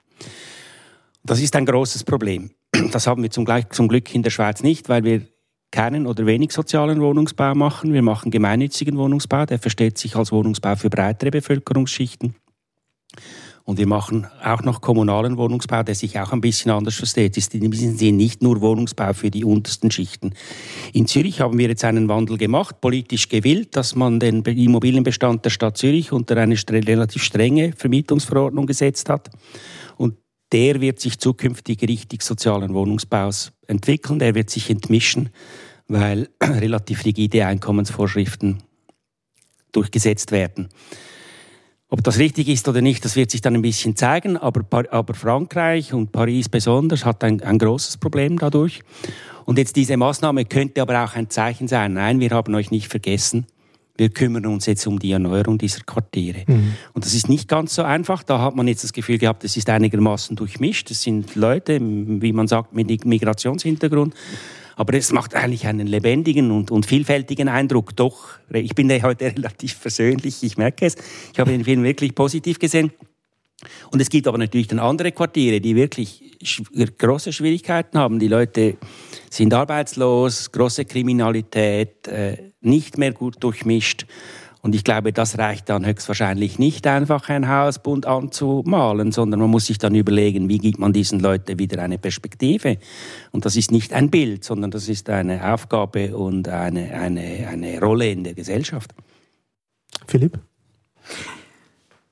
[1.26, 2.52] Das ist ein großes Problem.
[2.92, 5.28] Das haben wir zum, zum Glück in der Schweiz nicht, weil wir
[5.72, 7.94] keinen oder wenig sozialen Wohnungsbau machen.
[7.94, 12.36] Wir machen gemeinnützigen Wohnungsbau, der versteht sich als Wohnungsbau für breitere Bevölkerungsschichten.
[13.64, 17.38] Und wir machen auch noch kommunalen Wohnungsbau, der sich auch ein bisschen anders versteht.
[17.38, 20.34] Ist in diesem Sinne nicht nur Wohnungsbau für die untersten Schichten.
[20.94, 25.52] In Zürich haben wir jetzt einen Wandel gemacht, politisch gewillt, dass man den Immobilienbestand der
[25.52, 29.30] Stadt Zürich unter eine relativ strenge Vermietungsverordnung gesetzt hat
[30.52, 35.30] der wird sich zukünftig richtig sozialen Wohnungsbaus entwickeln, der wird sich entmischen,
[35.88, 38.62] weil relativ rigide Einkommensvorschriften
[39.72, 40.70] durchgesetzt werden.
[41.94, 45.14] Ob das richtig ist oder nicht, das wird sich dann ein bisschen zeigen, aber, aber
[45.14, 48.82] Frankreich und Paris besonders hat ein, ein großes Problem dadurch.
[49.44, 52.88] Und jetzt diese Maßnahme könnte aber auch ein Zeichen sein, nein, wir haben euch nicht
[52.88, 53.46] vergessen,
[53.98, 56.44] wir kümmern uns jetzt um die Erneuerung dieser Quartiere.
[56.48, 56.74] Mhm.
[56.94, 58.24] Und das ist nicht ganz so einfach.
[58.24, 60.90] Da hat man jetzt das Gefühl gehabt, es ist einigermaßen durchmischt.
[60.92, 64.16] Es sind Leute, wie man sagt, mit Migrationshintergrund.
[64.76, 67.96] Aber es macht eigentlich einen lebendigen und, und vielfältigen Eindruck.
[67.96, 70.96] Doch, ich bin ja heute relativ versöhnlich, ich merke es.
[71.34, 72.92] Ich habe den Film wirklich positiv gesehen.
[73.92, 76.38] Und es gibt aber natürlich dann andere Quartiere, die wirklich
[76.98, 78.18] große Schwierigkeiten haben.
[78.18, 78.78] Die Leute
[79.30, 84.06] sind arbeitslos, große Kriminalität, äh, nicht mehr gut durchmischt.
[84.62, 89.50] Und ich glaube, das reicht dann höchstwahrscheinlich nicht einfach ein Haus bunt anzumalen, sondern man
[89.50, 92.78] muss sich dann überlegen, wie gibt man diesen Leuten wieder eine Perspektive.
[93.32, 97.80] Und das ist nicht ein Bild, sondern das ist eine Aufgabe und eine, eine, eine
[97.80, 98.92] Rolle in der Gesellschaft.
[100.06, 100.38] Philipp?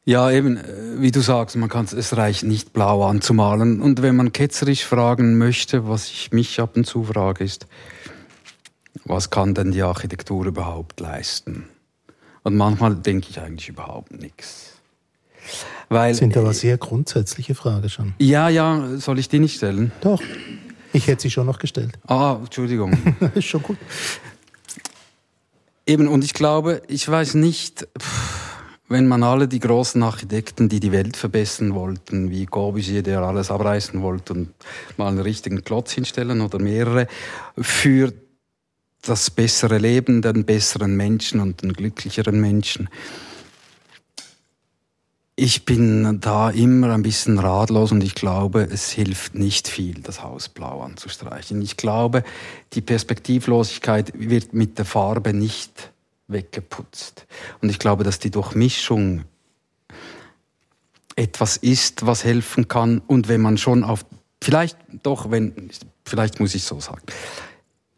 [0.05, 0.63] Ja, eben, äh,
[0.97, 3.79] wie du sagst, man kann es reicht nicht blau anzumalen.
[3.79, 7.67] Und wenn man ketzerisch fragen möchte, was ich mich ab und zu frage, ist,
[9.09, 11.65] was kann denn die Architektur überhaupt leisten?
[12.43, 14.73] Und manchmal denke ich eigentlich überhaupt nichts.
[15.89, 18.13] Weil, das sind aber sehr grundsätzliche Fragen schon.
[18.19, 19.91] Ja, ja, soll ich die nicht stellen?
[20.01, 20.21] Doch.
[20.93, 21.97] Ich hätte sie schon noch gestellt.
[22.07, 22.97] Ah, Entschuldigung.
[23.35, 23.77] ist schon gut.
[25.85, 27.87] Eben, und ich glaube, ich weiß nicht.
[28.91, 33.51] Wenn man alle die großen Architekten, die die Welt verbessern wollten, wie Corbusier, der alles
[33.51, 34.49] abreißen wollte und
[34.97, 37.05] mal einen richtigen Klotz hinstellen oder mehrere,
[37.55, 38.11] für
[39.01, 42.89] das bessere Leben, den besseren Menschen und den glücklicheren Menschen.
[45.35, 50.21] Ich bin da immer ein bisschen ratlos und ich glaube, es hilft nicht viel, das
[50.21, 51.61] Haus blau anzustreichen.
[51.61, 52.25] Ich glaube,
[52.73, 55.91] die Perspektivlosigkeit wird mit der Farbe nicht
[56.27, 57.25] weggeputzt.
[57.61, 59.23] Und ich glaube, dass die Durchmischung
[61.15, 63.01] etwas ist, was helfen kann.
[63.07, 64.05] Und wenn man schon auf
[64.41, 65.69] vielleicht doch, wenn,
[66.05, 67.03] vielleicht muss ich so sagen.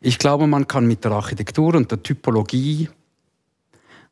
[0.01, 2.89] Ich glaube, man kann mit der Architektur und der Typologie,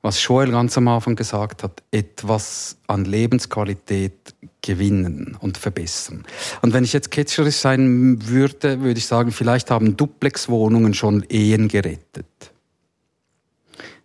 [0.04, 6.26] was Joel ganz am Anfang gesagt hat, etwas an Lebensqualität gewinnen und verbessern.
[6.62, 11.68] Und wenn ich jetzt ketzerisch sein würde, würde ich sagen, vielleicht haben Duplexwohnungen schon Ehen
[11.68, 12.28] gerettet.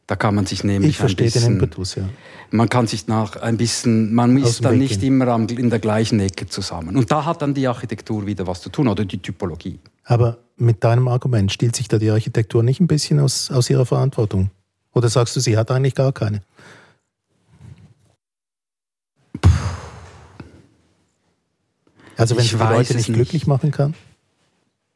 [0.07, 2.09] Da kann man sich nämlich ich verstehe ein bisschen, den Impetus, ja.
[2.51, 6.47] Man kann sich nach ein bisschen, man ist dann nicht immer in der gleichen Ecke
[6.47, 6.97] zusammen.
[6.97, 9.79] Und da hat dann die Architektur wieder was zu tun oder die Typologie.
[10.05, 13.87] Aber mit deinem Argument stiehlt sich da die Architektur nicht ein bisschen aus, aus ihrer
[13.87, 14.51] Verantwortung?
[14.93, 16.43] Oder sagst du, sie hat eigentlich gar keine?
[22.17, 23.95] Also wenn ich sie die Leute nicht, nicht glücklich machen kann?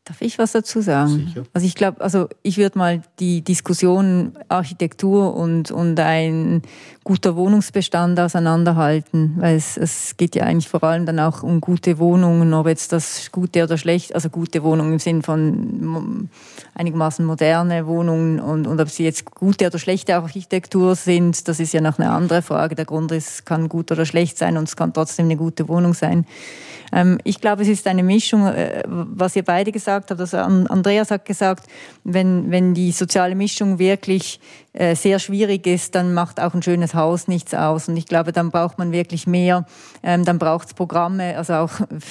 [0.05, 1.27] Darf ich was dazu sagen?
[1.27, 1.45] Sicher.
[1.53, 6.63] Also ich glaube, also ich würde mal die Diskussion Architektur und, und ein
[7.09, 11.99] guter Wohnungsbestand auseinanderhalten, weil es, es geht ja eigentlich vor allem dann auch um gute
[11.99, 16.29] Wohnungen, ob jetzt das gute oder schlecht, also gute Wohnungen im Sinn von
[16.75, 21.73] einigermaßen moderne Wohnungen und, und ob sie jetzt gute oder schlechte Architektur sind, das ist
[21.73, 22.75] ja noch eine andere Frage.
[22.75, 26.27] Der Grundriss kann gut oder schlecht sein und es kann trotzdem eine gute Wohnung sein.
[26.93, 30.21] Ähm, ich glaube, es ist eine Mischung, äh, was ihr beide gesagt habt.
[30.21, 31.69] Also Andreas hat gesagt,
[32.05, 34.41] wenn, wenn die soziale Mischung wirklich
[34.79, 37.89] äh, sehr schwierig ist, dann macht auch ein schönes Haus nichts aus.
[37.89, 39.67] Und ich glaube, dann braucht man wirklich mehr.
[40.05, 41.71] Ähm, dann braucht es Programme, also auch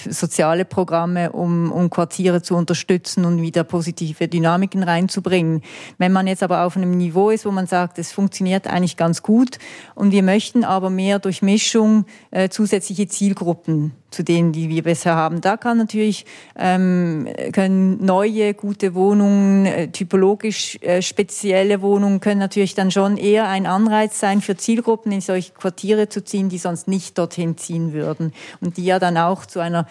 [0.09, 5.61] soziale Programme, um, um Quartiere zu unterstützen und wieder positive Dynamiken reinzubringen.
[5.97, 9.23] Wenn man jetzt aber auf einem Niveau ist, wo man sagt, es funktioniert eigentlich ganz
[9.23, 9.59] gut
[9.95, 15.15] und wir möchten aber mehr durch Mischung äh, zusätzliche Zielgruppen zu denen, die wir bisher
[15.15, 15.41] haben.
[15.41, 16.25] Da kann natürlich
[16.57, 23.47] ähm, können neue gute Wohnungen, äh, typologisch äh, spezielle Wohnungen können natürlich dann schon eher
[23.47, 27.93] ein Anreiz sein für Zielgruppen, in solche Quartiere zu ziehen, die sonst nicht dorthin ziehen
[27.93, 29.87] würden und die ja dann auch zu einer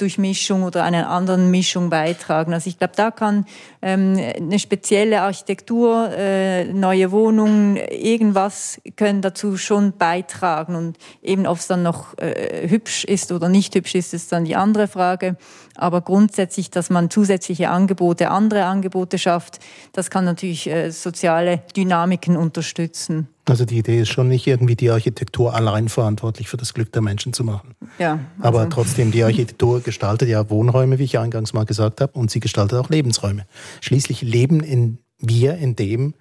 [0.00, 2.52] Durchmischung oder einer anderen Mischung beitragen.
[2.52, 3.46] Also ich glaube, da kann
[3.82, 10.74] ähm, eine spezielle Architektur, äh, neue Wohnungen, irgendwas können dazu schon beitragen.
[10.74, 14.44] Und eben, ob es dann noch äh, hübsch ist oder nicht hübsch ist, ist dann
[14.44, 15.36] die andere Frage.
[15.80, 19.60] Aber grundsätzlich, dass man zusätzliche Angebote, andere Angebote schafft,
[19.92, 23.28] das kann natürlich äh, soziale Dynamiken unterstützen.
[23.48, 27.02] Also die Idee ist schon nicht irgendwie die Architektur allein verantwortlich für das Glück der
[27.02, 27.74] Menschen zu machen.
[27.98, 28.20] Ja.
[28.38, 32.30] Also Aber trotzdem, die Architektur gestaltet ja Wohnräume, wie ich eingangs mal gesagt habe, und
[32.30, 33.46] sie gestaltet auch Lebensräume.
[33.80, 36.14] Schließlich leben in, wir in dem,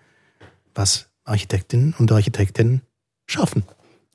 [0.73, 2.81] was Architektinnen und Architekten
[3.27, 3.63] schaffen.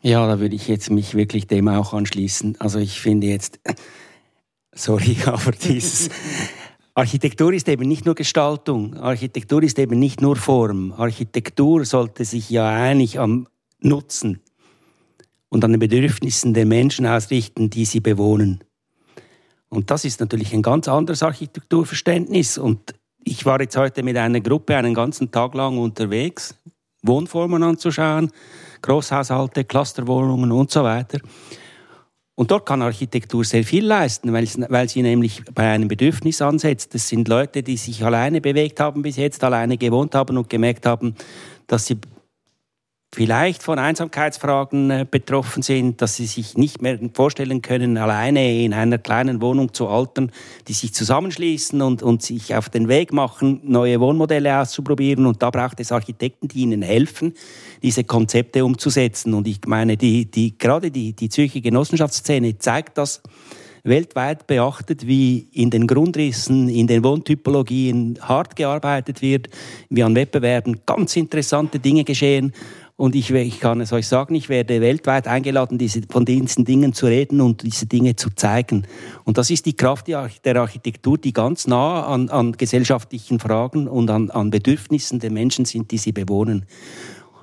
[0.01, 2.57] Ja, da würde ich jetzt mich wirklich dem auch anschließen.
[2.59, 3.61] Also ich finde jetzt,
[4.75, 6.11] sorry, aber dieses
[6.95, 10.93] Architektur ist eben nicht nur Gestaltung, Architektur ist eben nicht nur Form.
[10.93, 13.49] Architektur sollte sich ja eigentlich am
[13.81, 14.41] Nutzen
[15.49, 18.63] und an den Bedürfnissen der Menschen ausrichten, die sie bewohnen.
[19.69, 22.59] Und das ist natürlich ein ganz anderes Architekturverständnis.
[22.59, 26.55] Und ich war jetzt heute mit einer Gruppe einen ganzen Tag lang unterwegs,
[27.03, 28.31] Wohnformen anzuschauen,
[28.83, 31.19] Großhaushalte, Clusterwohnungen und so weiter.
[32.37, 36.95] Und dort kann Architektur sehr viel leisten, weil, weil sie nämlich bei einem Bedürfnis ansetzt.
[36.95, 40.85] Das sind Leute, die sich alleine bewegt haben bis jetzt, alleine gewohnt haben und gemerkt
[40.85, 41.15] haben,
[41.69, 41.99] dass sie
[43.15, 48.75] vielleicht von Einsamkeitsfragen äh, betroffen sind, dass sie sich nicht mehr vorstellen können, alleine in
[48.75, 50.33] einer kleinen Wohnung zu altern,
[50.67, 55.27] die sich zusammenschließen und, und sich auf den Weg machen, neue Wohnmodelle auszuprobieren.
[55.27, 57.35] Und da braucht es Architekten, die ihnen helfen,
[57.83, 59.33] diese Konzepte umzusetzen.
[59.35, 63.23] Und ich meine, die, die, gerade die, die Zürcher Genossenschaftsszene zeigt das
[63.85, 69.51] weltweit beachtet, wie in den Grundrissen, in den Wohntypologien hart gearbeitet wird,
[69.91, 72.53] wie an Wettbewerben ganz interessante Dinge geschehen.
[72.97, 76.93] Und ich, ich, kann es euch sagen, ich werde weltweit eingeladen, diese, von diesen Dingen
[76.93, 78.87] zu reden und diese Dinge zu zeigen.
[79.25, 84.11] Und das ist die Kraft der Architektur, die ganz nah an, an gesellschaftlichen Fragen und
[84.11, 86.67] an, an Bedürfnissen der Menschen sind, die sie bewohnen.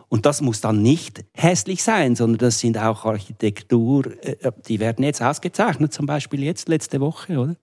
[0.07, 5.03] Und das muss dann nicht hässlich sein, sondern das sind auch Architektur, äh, die werden
[5.03, 7.55] jetzt ausgezeichnet, zum Beispiel jetzt letzte Woche, oder?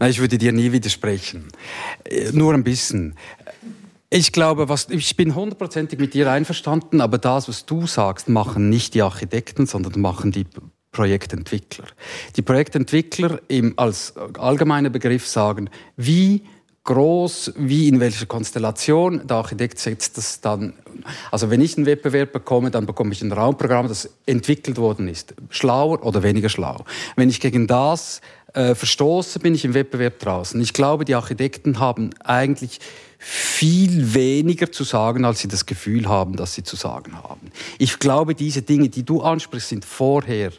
[0.00, 1.48] Nein, ich würde dir nie widersprechen.
[2.04, 3.14] Äh, nur ein bisschen.
[4.10, 8.70] Ich glaube, was, ich bin hundertprozentig mit dir einverstanden, aber das, was du sagst, machen
[8.70, 10.46] nicht die Architekten, sondern machen die
[10.92, 11.84] Projektentwickler.
[12.36, 16.42] Die Projektentwickler im, als allgemeiner Begriff sagen, wie
[16.84, 19.26] groß, wie in welcher Konstellation.
[19.26, 20.72] Der Architekt setzt das dann.
[21.30, 25.34] Also wenn ich einen Wettbewerb bekomme, dann bekomme ich ein Raumprogramm, das entwickelt worden ist.
[25.50, 26.86] Schlauer oder weniger schlau.
[27.14, 28.22] Wenn ich gegen das
[28.54, 30.58] äh, verstoße, bin ich im Wettbewerb draußen.
[30.62, 32.80] Ich glaube, die Architekten haben eigentlich
[33.18, 37.50] viel weniger zu sagen, als sie das Gefühl haben, dass sie zu sagen haben.
[37.78, 40.52] Ich glaube, diese Dinge, die du ansprichst, sind vorher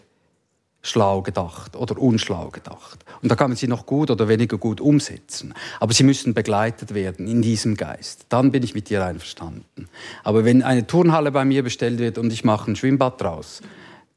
[0.81, 2.99] schlau gedacht oder unschlau gedacht.
[3.21, 5.53] Und da kann man sie noch gut oder weniger gut umsetzen.
[5.79, 8.25] Aber sie müssen begleitet werden in diesem Geist.
[8.29, 9.89] Dann bin ich mit dir einverstanden.
[10.23, 13.61] Aber wenn eine Turnhalle bei mir bestellt wird und ich mache ein Schwimmbad draus,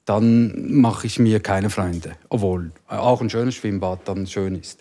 [0.05, 2.16] dann mache ich mir keine Freunde.
[2.28, 4.80] Obwohl auch ein schönes Schwimmbad dann schön ist.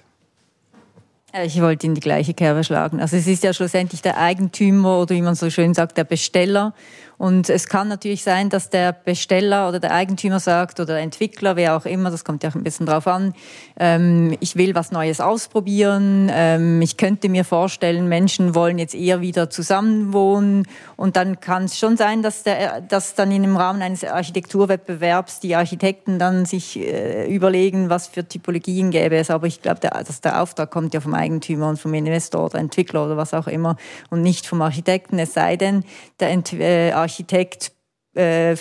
[1.45, 2.99] Ich wollte in die gleiche Kerbe schlagen.
[2.99, 6.73] Also es ist ja schlussendlich der Eigentümer oder wie man so schön sagt, der Besteller
[7.22, 11.55] und es kann natürlich sein, dass der Besteller oder der Eigentümer sagt oder der Entwickler,
[11.55, 13.36] wer auch immer, das kommt ja auch ein bisschen drauf an,
[13.80, 16.32] ähm, ich will was Neues ausprobieren.
[16.34, 20.67] Ähm, ich könnte mir vorstellen, Menschen wollen jetzt eher wieder zusammenwohnen.
[20.95, 25.55] Und dann kann es schon sein, dass, der, dass dann im Rahmen eines Architekturwettbewerbs die
[25.55, 29.30] Architekten dann sich äh, überlegen, was für Typologien gäbe es.
[29.30, 32.57] Aber ich glaube, der, dass der Auftrag kommt ja vom Eigentümer und vom Investor oder
[32.57, 33.76] Entwickler oder was auch immer
[34.09, 35.19] und nicht vom Architekten.
[35.19, 35.84] Es sei denn,
[36.19, 37.74] der Ent äh, Architekt
[38.16, 38.55] äh,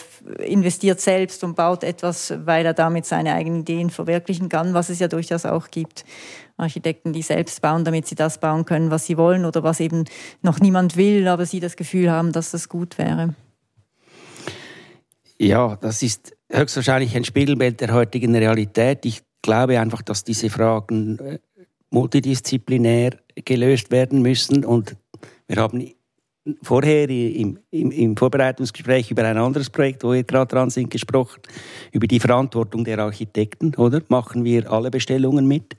[0.44, 4.98] investiert selbst und baut etwas, weil er damit seine eigenen Ideen verwirklichen kann, was es
[4.98, 6.05] ja durchaus auch gibt.
[6.57, 10.05] Architekten, die selbst bauen, damit sie das bauen können, was sie wollen oder was eben
[10.42, 13.34] noch niemand will, aber sie das Gefühl haben, dass das gut wäre.
[15.38, 19.07] Ja, das ist höchstwahrscheinlich ein Spiegelbild der heutigen Realität.
[19.07, 21.38] Ich glaube einfach, dass diese Fragen äh,
[21.90, 24.96] multidisziplinär gelöst werden müssen und
[25.46, 25.92] wir haben
[26.62, 31.41] vorher im, im, im, Vorbereitungsgespräch über ein anderes Projekt, wo wir gerade dran sind, gesprochen,
[31.93, 34.01] über die Verantwortung der Architekten, oder?
[34.09, 35.76] Machen wir alle Bestellungen mit?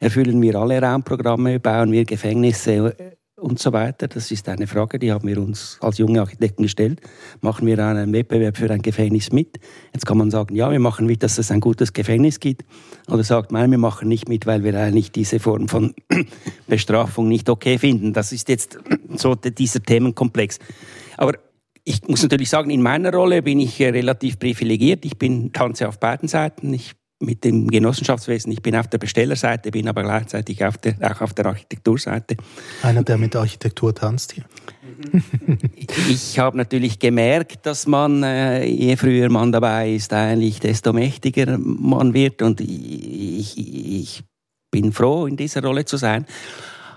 [0.00, 1.60] Erfüllen wir alle Raumprogramme?
[1.60, 2.94] Bauen wir Gefängnisse
[3.42, 4.08] und so weiter.
[4.08, 7.00] Das ist eine Frage, die haben wir uns als junge Architekten gestellt.
[7.40, 9.58] Machen wir einen Wettbewerb für ein Gefängnis mit?
[9.92, 12.64] Jetzt kann man sagen, ja, wir machen mit, dass es ein gutes Gefängnis gibt.
[13.08, 15.94] Oder sagt man, wir machen nicht mit, weil wir eigentlich diese Form von
[16.66, 18.12] Bestrafung nicht okay finden.
[18.12, 18.78] Das ist jetzt
[19.16, 20.58] so dieser Themenkomplex.
[21.16, 21.34] Aber
[21.84, 25.04] ich muss natürlich sagen, in meiner Rolle bin ich relativ privilegiert.
[25.04, 26.72] Ich bin tanze auf beiden Seiten.
[26.72, 26.92] Ich
[27.22, 28.52] mit dem Genossenschaftswesen.
[28.52, 32.36] Ich bin auf der Bestellerseite, bin aber gleichzeitig auf der, auch auf der Architekturseite.
[32.82, 34.44] Einer, der mit der Architektur tanzt hier.
[36.08, 41.58] ich habe natürlich gemerkt, dass man, äh, je früher man dabei ist, eigentlich desto mächtiger
[41.58, 42.42] man wird.
[42.42, 44.24] Und ich, ich
[44.70, 46.26] bin froh, in dieser Rolle zu sein.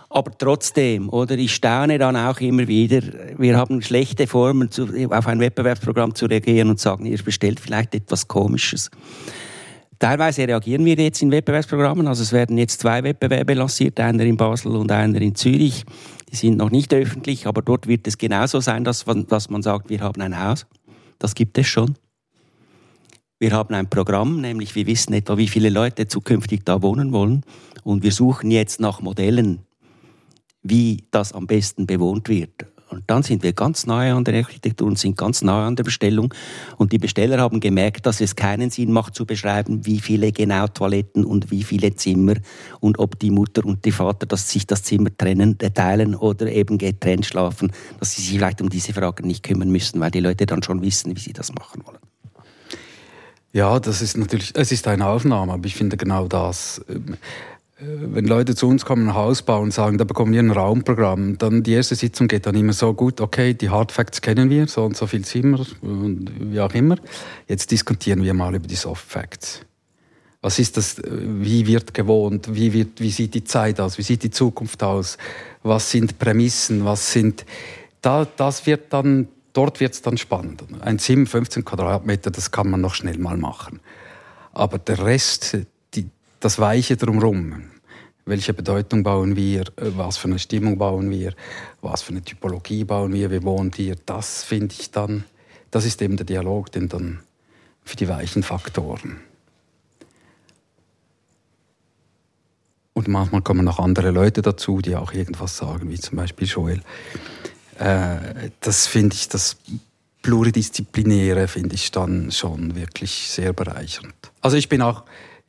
[0.10, 3.02] Aber trotzdem, oder ich staune dann auch immer wieder,
[3.38, 4.70] wir haben schlechte Formen,
[5.10, 8.90] auf ein Wettbewerbsprogramm zu reagieren und sagen, ihr bestellt vielleicht etwas Komisches.
[10.06, 12.06] Teilweise reagieren wir jetzt in Wettbewerbsprogrammen.
[12.08, 15.84] Also es werden jetzt zwei Wettbewerbe lanciert, einer in Basel und einer in Zürich.
[16.32, 19.90] Die sind noch nicht öffentlich, aber dort wird es genauso sein, dass, dass man sagt,
[19.90, 20.68] wir haben ein Haus.
[21.18, 21.96] Das gibt es schon.
[23.40, 27.42] Wir haben ein Programm, nämlich wir wissen etwa, wie viele Leute zukünftig da wohnen wollen.
[27.84, 29.62] Und wir suchen jetzt nach Modellen,
[30.62, 32.68] wie das am besten bewohnt wird.
[32.96, 35.84] Und dann sind wir ganz nahe an der Architektur und sind ganz nahe an der
[35.84, 36.34] Bestellung.
[36.78, 40.68] Und die Besteller haben gemerkt, dass es keinen Sinn macht zu beschreiben, wie viele genau
[40.68, 42.36] Toiletten und wie viele Zimmer
[42.80, 46.48] und ob die Mutter und die Vater dass sich das Zimmer trennen, äh, teilen oder
[46.50, 50.22] eben getrennt schlafen, dass sie sich vielleicht um diese Fragen nicht kümmern müssen, weil die
[50.22, 52.00] Leute dann schon wissen, wie sie das machen wollen.
[53.52, 56.82] Ja, das ist natürlich, es ist eine Aufnahme, aber ich finde genau das.
[56.90, 57.18] Ähm,
[57.78, 61.38] wenn Leute zu uns kommen, ein Haus bauen und sagen, da bekommen wir ein Raumprogramm,
[61.38, 64.68] dann die erste Sitzung geht dann immer so gut, okay, die Hard Facts kennen wir,
[64.68, 66.98] so und so viel Zimmer und wie auch immer.
[67.48, 69.62] Jetzt diskutieren wir mal über die Soft Facts.
[70.42, 71.02] Was ist das?
[71.04, 72.54] Wie wird gewohnt?
[72.54, 73.98] Wie, wird, wie sieht die Zeit aus?
[73.98, 75.18] Wie sieht die Zukunft aus?
[75.64, 76.86] Was sind Prämissen?
[76.86, 77.46] Was sind,
[78.00, 80.64] da, das wird dann, dort wird es dann spannend.
[80.82, 83.80] Ein Zimmer, 15 Quadratmeter, das kann man noch schnell mal machen.
[84.54, 85.58] Aber der Rest,
[86.46, 87.64] das Weiche drumherum.
[88.26, 89.64] Welche Bedeutung bauen wir?
[89.78, 91.34] Was für eine Stimmung bauen wir?
[91.82, 93.32] Was für eine Typologie bauen wir?
[93.32, 93.96] Wie wohnen wir?
[94.06, 95.24] Das finde ich dann,
[95.72, 97.20] das ist eben der Dialog, den dann
[97.84, 99.22] für die weichen Faktoren.
[102.94, 106.82] Und manchmal kommen noch andere Leute dazu, die auch irgendwas sagen, wie zum Beispiel Joel.
[107.80, 109.58] Äh, das finde ich, das
[110.22, 114.14] Pluridisziplinäre finde ich dann schon wirklich sehr bereichernd.
[114.42, 115.06] Also ich bin auch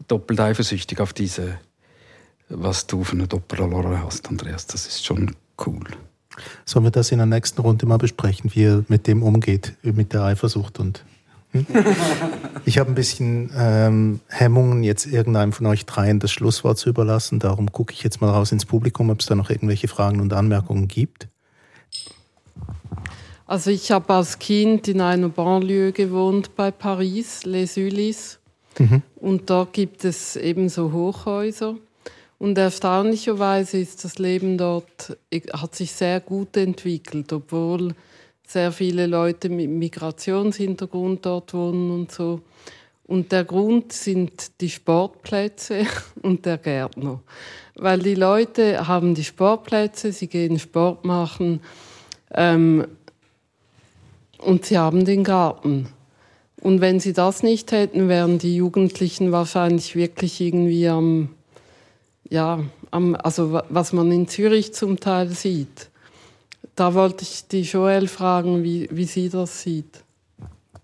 [0.08, 1.58] doppelt eifersüchtig auf diese,
[2.48, 4.66] was du für eine Doppelrolle hast, Andreas.
[4.66, 5.34] Das ist schon
[5.66, 5.84] cool.
[6.64, 10.12] Sollen wir das in der nächsten Runde mal besprechen, wie er mit dem umgeht, mit
[10.12, 11.04] der Eifersucht und
[11.52, 11.66] hm?
[12.64, 17.38] ich habe ein bisschen ähm, Hemmungen, jetzt irgendeinem von euch dreien das Schlusswort zu überlassen.
[17.38, 20.32] Darum gucke ich jetzt mal raus ins Publikum, ob es da noch irgendwelche Fragen und
[20.32, 21.28] Anmerkungen gibt.
[23.46, 28.40] Also ich habe als Kind in einer Banlieue gewohnt bei Paris, Les Ulis.
[28.78, 29.02] Mhm.
[29.16, 31.76] Und dort gibt es eben so Hochhäuser.
[32.38, 35.16] Und erstaunlicherweise ist das Leben dort,
[35.52, 37.94] hat sich sehr gut entwickelt, obwohl
[38.46, 42.42] sehr viele Leute mit Migrationshintergrund dort wohnen und so.
[43.06, 45.86] Und der Grund sind die Sportplätze
[46.22, 47.20] und der Gärtner.
[47.74, 51.60] Weil die Leute haben die Sportplätze, sie gehen Sport machen
[52.34, 52.86] ähm,
[54.38, 55.88] und sie haben den Garten.
[56.66, 61.28] Und wenn sie das nicht hätten, wären die Jugendlichen wahrscheinlich wirklich irgendwie am,
[62.28, 62.58] ja,
[62.90, 65.90] am, also was man in Zürich zum Teil sieht.
[66.74, 70.02] Da wollte ich die Joel fragen, wie, wie sie das sieht.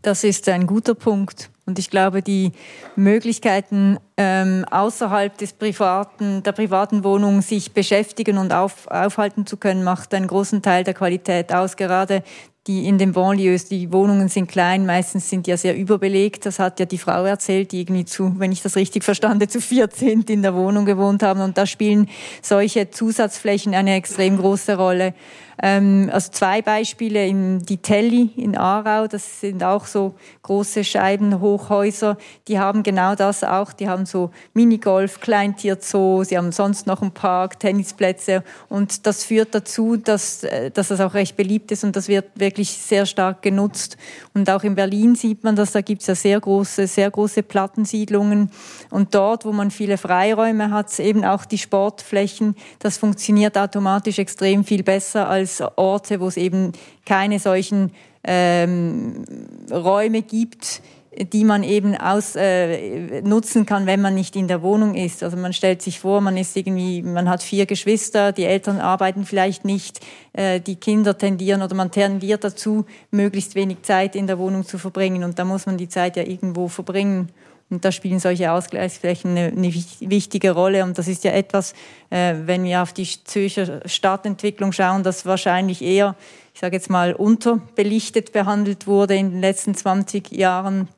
[0.02, 1.50] Das ist ein guter Punkt.
[1.66, 2.52] Und ich glaube, die
[2.94, 9.82] Möglichkeiten ähm, außerhalb des privaten, der privaten Wohnung sich beschäftigen und auf, aufhalten zu können,
[9.82, 11.76] macht einen großen Teil der Qualität aus.
[11.76, 12.22] Gerade
[12.68, 16.46] die in den Banlieues, die Wohnungen sind klein, meistens sind ja sehr überbelegt.
[16.46, 19.60] Das hat ja die Frau erzählt, die irgendwie zu, wenn ich das richtig verstande, zu
[19.60, 21.40] 14 in der Wohnung gewohnt haben.
[21.40, 22.08] Und da spielen
[22.40, 25.14] solche Zusatzflächen eine extrem große Rolle.
[25.60, 32.16] Ähm, also zwei Beispiele in die Telly in Aarau, das sind auch so große Scheibenhochhäuser,
[32.48, 37.12] die haben genau das auch, die haben so Minigolf, Kleintierzoo, sie haben sonst noch einen
[37.12, 38.42] Park, Tennisplätze.
[38.68, 42.26] Und das führt dazu, dass, äh, dass das auch recht beliebt ist und das wird
[42.34, 43.96] wirklich sehr stark genutzt.
[44.34, 47.42] Und auch in Berlin sieht man das, da gibt es ja sehr große, sehr große
[47.42, 48.50] Plattensiedlungen.
[48.90, 54.64] Und dort, wo man viele Freiräume hat, eben auch die Sportflächen, das funktioniert automatisch extrem
[54.64, 56.72] viel besser als als Orte, wo es eben
[57.04, 57.92] keine solchen
[58.24, 59.24] ähm,
[59.70, 60.80] Räume gibt,
[61.14, 65.22] die man eben aus, äh, nutzen kann, wenn man nicht in der Wohnung ist.
[65.22, 69.26] Also man stellt sich vor, man ist irgendwie, man hat vier Geschwister, die Eltern arbeiten
[69.26, 70.00] vielleicht nicht,
[70.32, 74.78] äh, die Kinder tendieren oder man tendiert dazu, möglichst wenig Zeit in der Wohnung zu
[74.78, 77.28] verbringen und da muss man die Zeit ja irgendwo verbringen.
[77.72, 80.84] Und da spielen solche Ausgleichsflächen eine, eine wichtige Rolle.
[80.84, 81.72] Und das ist ja etwas,
[82.10, 86.14] äh, wenn wir auf die Zürcher Stadtentwicklung schauen, das wahrscheinlich eher,
[86.52, 90.88] ich sage jetzt mal, unterbelichtet behandelt wurde in den letzten 20 Jahren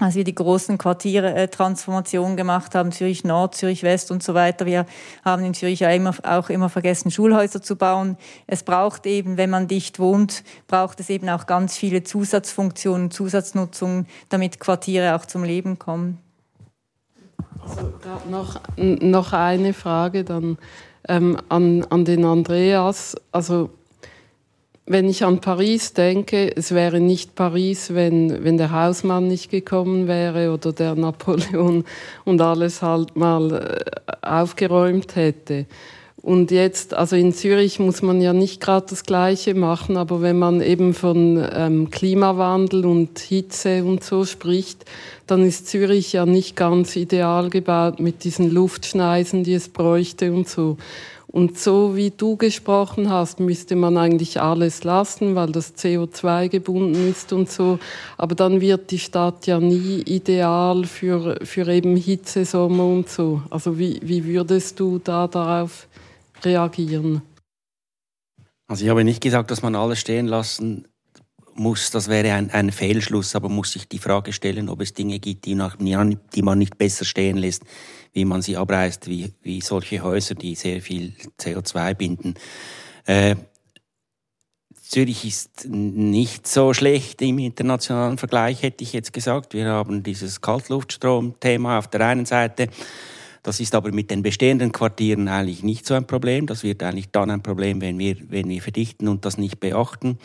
[0.00, 1.48] als wir die großen Quartiere äh,
[2.36, 4.66] gemacht haben, Zürich Nord, Zürich West und so weiter.
[4.66, 4.86] Wir
[5.24, 8.16] haben in Zürich ja immer, auch immer vergessen, Schulhäuser zu bauen.
[8.46, 14.06] Es braucht eben, wenn man dicht wohnt, braucht es eben auch ganz viele Zusatzfunktionen, Zusatznutzungen,
[14.28, 16.18] damit Quartiere auch zum Leben kommen.
[17.62, 17.92] Also
[18.30, 20.58] noch, noch eine Frage dann
[21.08, 23.16] ähm, an, an den Andreas.
[23.32, 23.70] Also
[24.90, 30.08] wenn ich an Paris denke, es wäre nicht Paris, wenn, wenn der Hausmann nicht gekommen
[30.08, 31.84] wäre oder der Napoleon
[32.24, 35.66] und alles halt mal äh, aufgeräumt hätte.
[36.22, 40.40] Und jetzt, also in Zürich muss man ja nicht gerade das Gleiche machen, aber wenn
[40.40, 44.84] man eben von ähm, Klimawandel und Hitze und so spricht,
[45.28, 50.48] dann ist Zürich ja nicht ganz ideal gebaut mit diesen Luftschneisen, die es bräuchte und
[50.48, 50.78] so.
[51.32, 57.08] Und so wie du gesprochen hast, müsste man eigentlich alles lassen, weil das CO2 gebunden
[57.08, 57.78] ist und so.
[58.18, 63.42] Aber dann wird die Stadt ja nie ideal für, für eben Hitze, Sommer und so.
[63.48, 65.86] Also wie, wie würdest du da darauf
[66.42, 67.22] reagieren?
[68.66, 70.86] Also ich habe nicht gesagt, dass man alles stehen lassen
[71.60, 75.18] muss, das wäre ein, ein Fehlschluss, aber muss sich die Frage stellen, ob es Dinge
[75.18, 77.64] gibt, die, nach, die man nicht besser stehen lässt
[78.12, 82.34] wie man sie abreißt, wie, wie solche Häuser, die sehr viel CO2 binden.
[83.06, 83.36] Äh,
[84.82, 89.54] Zürich ist nicht so schlecht im internationalen Vergleich, hätte ich jetzt gesagt.
[89.54, 92.68] Wir haben dieses Kaltluftstrom-Thema auf der einen Seite.
[93.42, 96.46] Das ist aber mit den bestehenden Quartieren eigentlich nicht so ein Problem.
[96.46, 100.18] Das wird eigentlich dann ein Problem, wenn wir, wenn wir verdichten und das nicht beachten.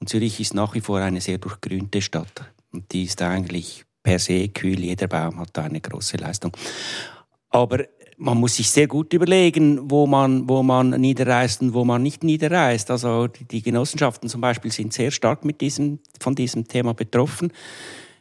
[0.00, 2.44] Und Zürich ist nach wie vor eine sehr durchgrünte Stadt.
[2.72, 4.80] Und die ist eigentlich per se kühl.
[4.80, 6.52] Jeder Baum hat da eine große Leistung.
[7.50, 7.84] Aber
[8.18, 12.24] man muss sich sehr gut überlegen, wo man, wo man niederreist und wo man nicht
[12.24, 12.90] niederreist.
[12.90, 17.52] Also die Genossenschaften zum Beispiel sind sehr stark mit diesem, von diesem Thema betroffen.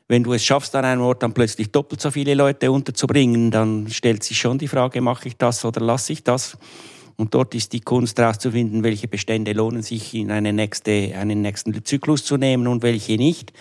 [0.08, 3.90] Wenn du es schaffst, an einem Ort dann plötzlich doppelt so viele Leute unterzubringen, dann
[3.90, 6.58] stellt sich schon die Frage, mache ich das oder lasse ich das?
[7.18, 11.84] Und dort ist die Kunst herauszufinden, welche Bestände lohnen sich in eine nächste, einen nächsten
[11.84, 13.52] Zyklus zu nehmen und welche nicht.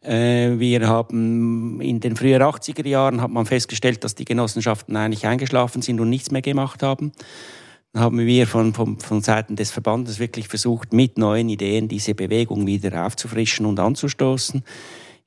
[0.00, 5.26] Äh, wir haben in den frühen 80er Jahren hat man festgestellt, dass die Genossenschaften eigentlich
[5.26, 7.12] eingeschlafen sind und nichts mehr gemacht haben.
[7.92, 12.14] Dann haben wir von, von, von Seiten des Verbandes wirklich versucht, mit neuen Ideen diese
[12.14, 14.62] Bewegung wieder aufzufrischen und anzustoßen.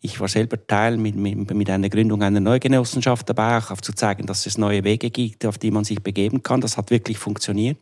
[0.03, 4.47] Ich war selber Teil mit, mit, mit einer Gründung einer Neugenossenschaft dabei, auch aufzuzeigen, dass
[4.47, 6.59] es neue Wege gibt, auf die man sich begeben kann.
[6.59, 7.77] Das hat wirklich funktioniert.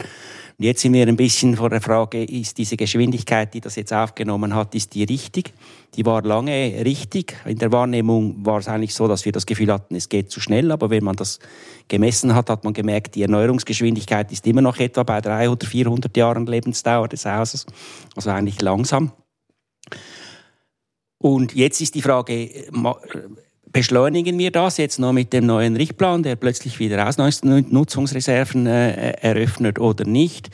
[0.57, 3.93] Und jetzt sind wir ein bisschen vor der Frage, ist diese Geschwindigkeit, die das jetzt
[3.93, 5.53] aufgenommen hat, ist die richtig?
[5.95, 7.37] Die war lange richtig.
[7.45, 10.41] In der Wahrnehmung war es eigentlich so, dass wir das Gefühl hatten, es geht zu
[10.41, 10.73] schnell.
[10.73, 11.39] Aber wenn man das
[11.87, 16.17] gemessen hat, hat man gemerkt, die Erneuerungsgeschwindigkeit ist immer noch etwa bei 300 oder 400
[16.17, 17.65] Jahren Lebensdauer des Hauses.
[18.17, 19.13] Also eigentlich langsam.
[21.19, 22.49] Und jetzt ist die Frage,
[23.71, 29.79] beschleunigen wir das jetzt noch mit dem neuen Richtplan, der plötzlich wieder Ausnutzungsreserven äh, eröffnet
[29.79, 30.49] oder nicht.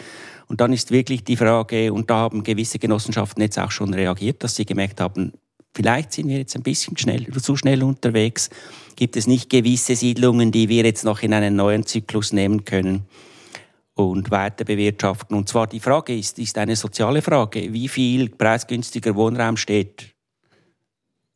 [0.48, 4.44] Und dann ist wirklich die Frage, und da haben gewisse Genossenschaften jetzt auch schon reagiert,
[4.44, 5.34] dass sie gemerkt haben,
[5.74, 8.50] vielleicht sind wir jetzt ein bisschen schnell, zu schnell unterwegs.
[8.96, 13.06] Gibt es nicht gewisse Siedlungen, die wir jetzt noch in einen neuen Zyklus nehmen können
[13.94, 15.36] und weiter bewirtschaften?
[15.36, 17.74] Und zwar die Frage ist, ist eine soziale Frage.
[17.74, 20.15] Wie viel preisgünstiger Wohnraum steht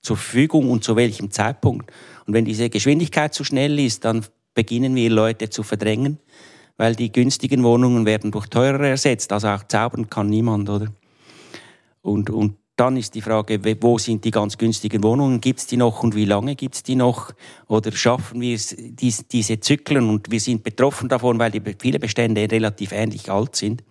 [0.01, 1.91] zur Verfügung und zu welchem Zeitpunkt?
[2.25, 6.19] Und wenn diese Geschwindigkeit zu schnell ist, dann beginnen wir Leute zu verdrängen
[6.79, 9.33] weil die günstigen Wohnungen werden durch teurere ersetzt.
[9.33, 10.87] Also auch zaubern kann niemand, oder?
[12.01, 15.41] Und, und dann ist die Frage, wo sind die ganz günstigen Wohnungen?
[15.41, 17.33] Gibt es die noch und wie lange gibt es die noch?
[17.67, 20.09] Oder schaffen wir es, dies, diese Zyklen?
[20.09, 23.83] Und wir sind betroffen davon, weil die, viele Bestände relativ ähnlich alt sind.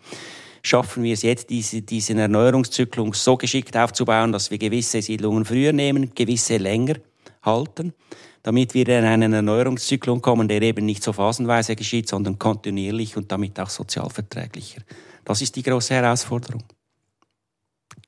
[0.62, 5.72] Schaffen wir es jetzt, diese, diesen Erneuerungszyklus so geschickt aufzubauen, dass wir gewisse Siedlungen früher
[5.72, 6.96] nehmen, gewisse länger
[7.42, 7.94] halten?
[8.42, 13.30] damit wir in einen Erneuerungszyklus kommen, der eben nicht so phasenweise geschieht, sondern kontinuierlich und
[13.30, 14.80] damit auch sozial verträglicher.
[15.24, 16.64] Das ist die große Herausforderung.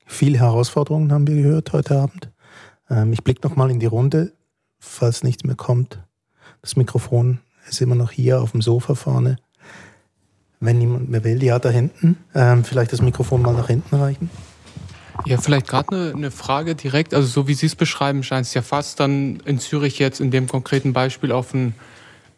[0.07, 2.31] Viele Herausforderungen haben wir gehört heute Abend.
[2.89, 4.33] Ähm, ich blicke nochmal in die Runde,
[4.79, 5.99] falls nichts mehr kommt.
[6.61, 7.39] Das Mikrofon
[7.69, 9.37] ist immer noch hier auf dem Sofa vorne.
[10.61, 12.17] Wenn niemand mehr will, ja, da hinten.
[12.33, 14.29] Ähm, vielleicht das Mikrofon mal nach hinten reichen.
[15.25, 17.13] Ja, vielleicht gerade eine, eine Frage direkt.
[17.13, 20.31] Also so wie Sie es beschreiben, scheint es ja fast dann in Zürich jetzt in
[20.31, 21.75] dem konkreten Beispiel auf ein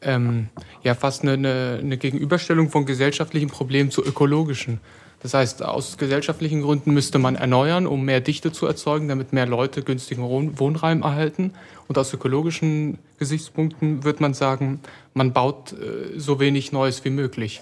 [0.01, 0.49] ähm,
[0.83, 4.79] ja fast eine, eine, eine Gegenüberstellung von gesellschaftlichen Problemen zu ökologischen.
[5.21, 9.45] Das heißt, aus gesellschaftlichen Gründen müsste man erneuern, um mehr Dichte zu erzeugen, damit mehr
[9.45, 10.23] Leute günstigen
[10.59, 11.53] Wohnraum erhalten.
[11.87, 14.81] Und aus ökologischen Gesichtspunkten wird man sagen,
[15.13, 17.61] man baut äh, so wenig Neues wie möglich.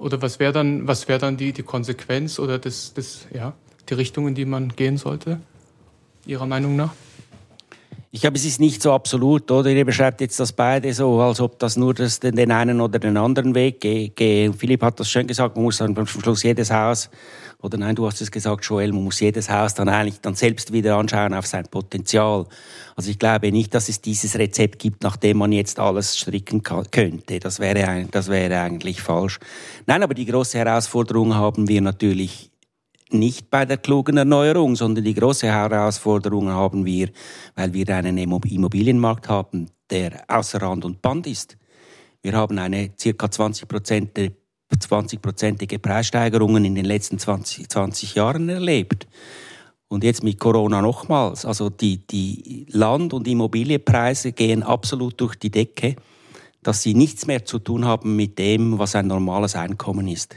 [0.00, 3.52] Oder was wäre dann, was wäre dann die, die Konsequenz oder das, das, ja?
[3.88, 5.40] die Richtung, in die man gehen sollte,
[6.24, 6.94] Ihrer Meinung nach?
[8.12, 9.70] Ich glaube, es ist nicht so absolut, oder?
[9.70, 13.16] Ihr beschreibt jetzt das beide so, als ob das nur das, den einen oder den
[13.16, 14.52] anderen Weg gehe.
[14.52, 17.08] Philipp hat das schön gesagt, man muss dann am Schluss jedes Haus,
[17.62, 20.72] oder nein, du hast es gesagt, Joel, man muss jedes Haus dann eigentlich dann selbst
[20.72, 22.46] wieder anschauen auf sein Potenzial.
[22.96, 26.64] Also ich glaube nicht, dass es dieses Rezept gibt, nach dem man jetzt alles stricken
[26.64, 27.38] könnte.
[27.38, 29.38] Das wäre, das wäre eigentlich falsch.
[29.86, 32.49] Nein, aber die große Herausforderung haben wir natürlich
[33.12, 37.10] nicht bei der klugen Erneuerung, sondern die große Herausforderung haben wir,
[37.54, 41.56] weil wir einen Immobilienmarkt haben, der außer Rand und Band ist.
[42.22, 44.32] Wir haben eine circa 20-prozentige
[44.78, 49.06] 20 Preissteigerungen in den letzten 20, 20 Jahren erlebt.
[49.88, 51.44] Und jetzt mit Corona nochmals.
[51.44, 55.96] Also die, die Land- und Immobilienpreise gehen absolut durch die Decke,
[56.62, 60.36] dass sie nichts mehr zu tun haben mit dem, was ein normales Einkommen ist.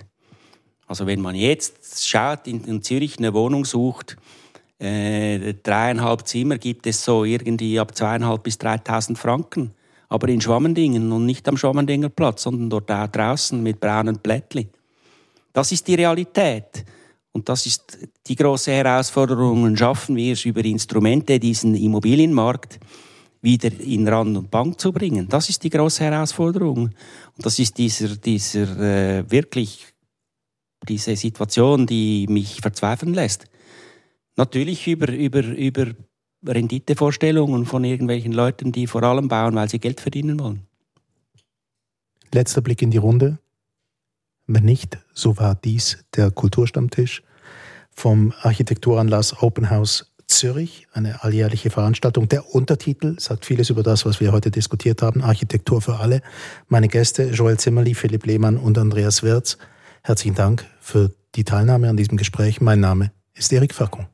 [0.93, 4.15] Also wenn man jetzt schaut, in, in Zürich eine Wohnung sucht,
[4.77, 9.71] äh, dreieinhalb Zimmer gibt es so irgendwie ab zweieinhalb bis 3.000 Franken.
[10.07, 14.67] Aber in Schwammendingen und nicht am Schwammendinger Platz, sondern dort auch draußen mit braunen Blättli.
[15.51, 16.85] Das ist die Realität.
[17.31, 19.75] Und das ist die große Herausforderung.
[19.75, 22.79] Schaffen wir es über Instrumente, diesen Immobilienmarkt
[23.41, 25.27] wieder in Rand und Bank zu bringen?
[25.27, 26.91] Das ist die große Herausforderung.
[27.35, 29.92] Und das ist dieser, dieser äh, wirklich
[30.87, 33.45] diese Situation, die mich verzweifeln lässt.
[34.35, 35.93] Natürlich über, über, über
[36.45, 40.67] Renditevorstellungen von irgendwelchen Leuten, die vor allem bauen, weil sie Geld verdienen wollen.
[42.33, 43.39] Letzter Blick in die Runde.
[44.47, 47.23] Wenn nicht, so war dies der Kulturstammtisch
[47.91, 52.27] vom Architekturanlass Open House Zürich, eine alljährliche Veranstaltung.
[52.27, 55.21] Der Untertitel sagt vieles über das, was wir heute diskutiert haben.
[55.21, 56.21] Architektur für alle.
[56.67, 59.57] Meine Gäste Joel Zimmerli, Philipp Lehmann und Andreas Wirz.
[60.05, 62.59] Herzlichen Dank für die Teilnahme an diesem Gespräch.
[62.59, 64.07] Mein Name ist Erik Fackung.